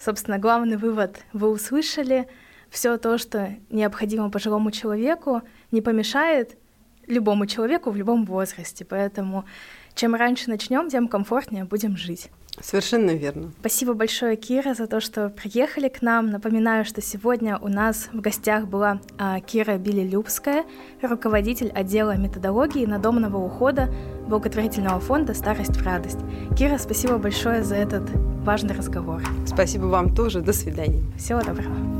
Собственно, 0.00 0.38
главный 0.38 0.78
вывод 0.78 1.20
вы 1.34 1.50
услышали. 1.50 2.26
Все 2.70 2.96
то, 2.96 3.18
что 3.18 3.54
необходимо 3.68 4.30
пожилому 4.30 4.70
человеку, 4.70 5.42
не 5.72 5.82
помешает 5.82 6.56
любому 7.10 7.46
человеку 7.46 7.90
в 7.90 7.96
любом 7.96 8.24
возрасте. 8.24 8.84
Поэтому 8.84 9.44
чем 9.94 10.14
раньше 10.14 10.50
начнем, 10.50 10.88
тем 10.88 11.08
комфортнее 11.08 11.64
будем 11.64 11.96
жить. 11.96 12.30
Совершенно 12.60 13.12
верно. 13.12 13.52
Спасибо 13.60 13.94
большое, 13.94 14.36
Кира, 14.36 14.74
за 14.74 14.86
то, 14.86 15.00
что 15.00 15.30
приехали 15.30 15.88
к 15.88 16.02
нам. 16.02 16.30
Напоминаю, 16.30 16.84
что 16.84 17.00
сегодня 17.00 17.58
у 17.58 17.68
нас 17.68 18.08
в 18.12 18.20
гостях 18.20 18.66
была 18.66 19.00
а, 19.18 19.40
Кира 19.40 19.78
Билилюбская, 19.78 20.64
руководитель 21.00 21.70
отдела 21.70 22.16
методологии 22.16 22.84
надомного 22.84 23.38
ухода 23.38 23.88
благотворительного 24.26 25.00
фонда 25.00 25.32
«Старость 25.32 25.76
в 25.76 25.82
радость». 25.84 26.18
Кира, 26.58 26.78
спасибо 26.78 27.18
большое 27.18 27.62
за 27.62 27.76
этот 27.76 28.10
важный 28.44 28.74
разговор. 28.74 29.22
Спасибо 29.46 29.86
вам 29.86 30.14
тоже. 30.14 30.40
До 30.40 30.52
свидания. 30.52 31.02
Всего 31.16 31.40
доброго. 31.42 31.99